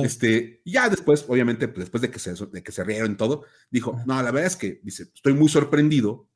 [0.04, 3.98] Este, ya después, obviamente, pues, después de que, se, de que se rieron todo, dijo,
[4.06, 6.28] no, la verdad es que, dice, estoy muy sorprendido,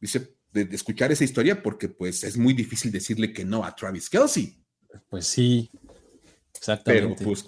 [0.00, 4.08] dice, de, escuchar esa historia porque pues es muy difícil decirle que no a Travis
[4.08, 4.64] Kelsey.
[5.08, 5.70] Pues sí,
[6.54, 7.16] exactamente.
[7.18, 7.44] Pero pues,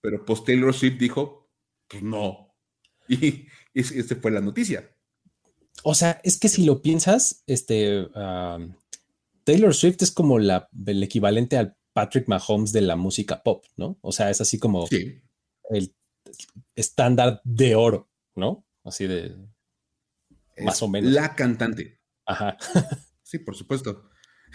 [0.00, 1.50] pero pues Taylor Swift dijo,
[1.88, 2.48] pues no.
[3.08, 4.88] Y, esa fue la noticia.
[5.82, 8.06] O sea, es que si lo piensas, este,
[9.44, 13.98] Taylor Swift es como la, el equivalente al Patrick Mahomes de la música pop, ¿no?
[14.00, 14.86] O sea, es así como
[15.70, 15.94] el
[16.74, 18.64] estándar de oro, ¿no?
[18.84, 19.36] Así de
[20.62, 21.12] más o menos.
[21.12, 22.00] La cantante.
[22.26, 22.56] Ajá.
[23.22, 24.08] sí, por supuesto.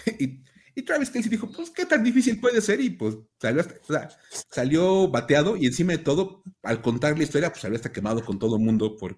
[0.78, 2.82] Y, Travis Kelsey dijo, pues, ¿qué tan difícil puede ser?
[2.82, 3.64] Y pues salió,
[4.52, 8.40] salió bateado y encima de todo, al contar la historia, pues salió hasta quemado con
[8.40, 9.16] todo el mundo por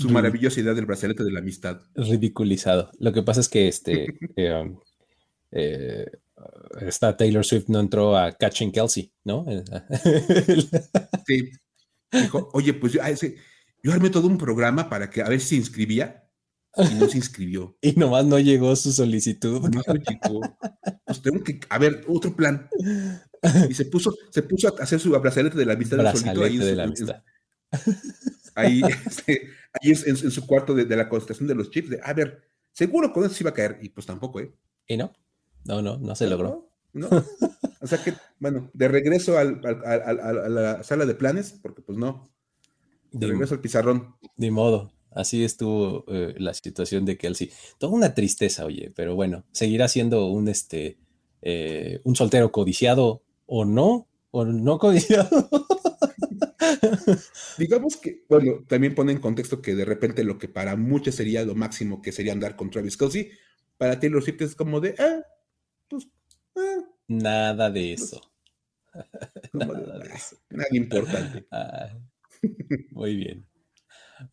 [0.00, 1.80] su maravillosa idea del brazalete de la amistad.
[1.94, 2.90] Ridiculizado.
[2.98, 4.06] Lo que pasa es que este...
[4.36, 4.78] eh, um,
[5.52, 6.06] eh
[6.80, 9.44] esta Taylor Swift no entró a Catching Kelsey, ¿no?
[11.26, 11.50] sí.
[12.12, 13.02] Dijo, oye, pues yo,
[13.82, 16.28] yo armé todo un programa para que a ver si se inscribía
[16.76, 17.76] y no se inscribió.
[17.82, 19.60] y nomás no llegó su solicitud.
[19.68, 19.82] No,
[21.04, 22.68] pues tengo que, a ver, otro plan.
[23.68, 26.76] Y se puso, se puso a hacer su brazalete de la amistad solito ahí, de
[26.76, 27.22] la amistad.
[28.54, 32.42] Ahí, este, ahí en, su cuarto de, la concentración de los chips, de, a ver,
[32.72, 34.52] seguro con eso se iba a caer, y pues tampoco, ¿eh?
[34.86, 35.12] Y no,
[35.64, 36.70] no, no, no se logró.
[36.92, 37.08] No,
[37.80, 42.30] O sea que, bueno, de regreso al, a la sala de planes, porque pues no.
[43.10, 44.16] De, regreso al pizarrón.
[44.36, 44.92] Ni modo.
[45.10, 47.50] Así estuvo eh, la situación de Kelsey.
[47.78, 50.98] Toda una tristeza, oye, pero bueno, seguirá siendo un este
[51.42, 55.48] eh, un soltero codiciado o no, o no codiciado.
[57.58, 61.44] Digamos que, bueno, también pone en contexto que de repente lo que para muchos sería
[61.44, 63.30] lo máximo que sería andar con Travis Kelsey,
[63.76, 65.22] para Taylor Swift es como de, ah,
[65.88, 66.08] pues,
[66.56, 68.20] ah, Nada de pues, eso.
[69.52, 70.36] Nada de, eso.
[70.50, 71.46] Nada importante.
[72.90, 73.46] muy bien.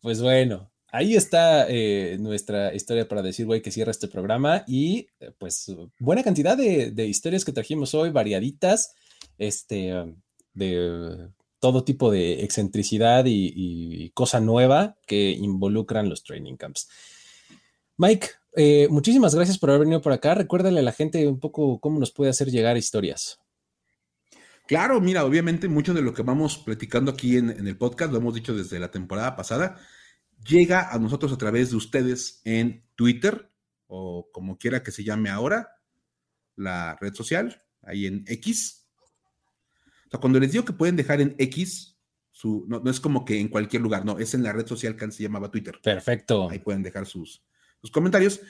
[0.00, 5.08] Pues bueno, ahí está eh, nuestra historia para decir, güey, que cierra este programa y
[5.20, 8.94] eh, pues buena cantidad de, historias que trajimos hoy, variaditas,
[9.38, 9.94] este,
[10.52, 11.30] de
[11.60, 16.88] todo tipo de excentricidad y, cosa nueva que involucran los training camps.
[17.96, 20.34] Mike, eh, muchísimas gracias por haber venido por acá.
[20.34, 23.38] Recuérdale a la gente un poco cómo nos puede hacer llegar historias.
[24.68, 28.34] Claro, mira, obviamente mucho de lo que vamos platicando aquí en, el podcast, lo hemos
[28.34, 29.80] dicho desde la temporada pasada,
[30.46, 33.50] llega a nosotros a través de ustedes en Twitter
[33.86, 35.70] o como quiera que se llame ahora,
[36.54, 38.77] la red social, ahí en X.
[40.08, 41.96] O sea, cuando les digo que pueden dejar en X,
[42.32, 45.10] su, no, es como que en cualquier lugar, no, es en la red social que
[45.12, 45.78] se llamaba Twitter.
[45.82, 46.48] Perfecto.
[46.50, 47.44] Ahí pueden dejar sus,
[47.80, 48.40] sus comentarios.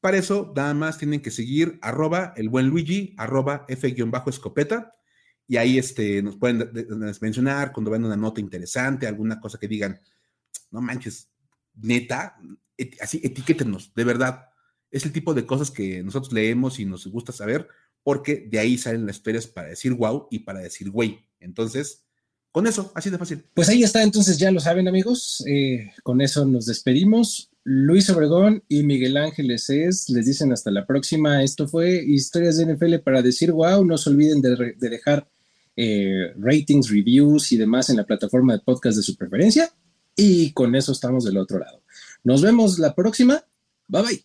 [0.00, 4.94] Para eso, nada más tienen que seguir arroba el buen Luigi, arroba F-escopeta
[5.48, 6.70] y ahí este, nos pueden
[7.20, 9.98] mencionar cuando ven una nota interesante, alguna cosa que digan,
[10.70, 11.30] no manches,
[11.74, 12.36] neta,
[13.00, 14.44] así etiquétenos, de verdad.
[14.90, 17.66] Es el tipo de cosas que nosotros leemos y nos gusta saber,
[18.02, 21.18] porque de ahí salen las historias para decir wow y para decir güey.
[21.40, 22.04] Entonces,
[22.50, 23.44] con eso, así de fácil.
[23.54, 25.44] Pues ahí está, entonces ya lo saben, amigos.
[25.46, 27.50] Eh, con eso nos despedimos.
[27.62, 31.42] Luis Obregón y Miguel Ángeles es, les dicen hasta la próxima.
[31.42, 33.84] Esto fue Historias de NFL para decir wow.
[33.84, 35.28] No se olviden de dejar
[35.80, 39.70] eh, ratings, reviews y demás en la plataforma de podcast de su preferencia.
[40.16, 41.82] Y con eso estamos del otro lado.
[42.24, 43.44] Nos vemos la próxima.
[43.86, 44.24] Bye bye.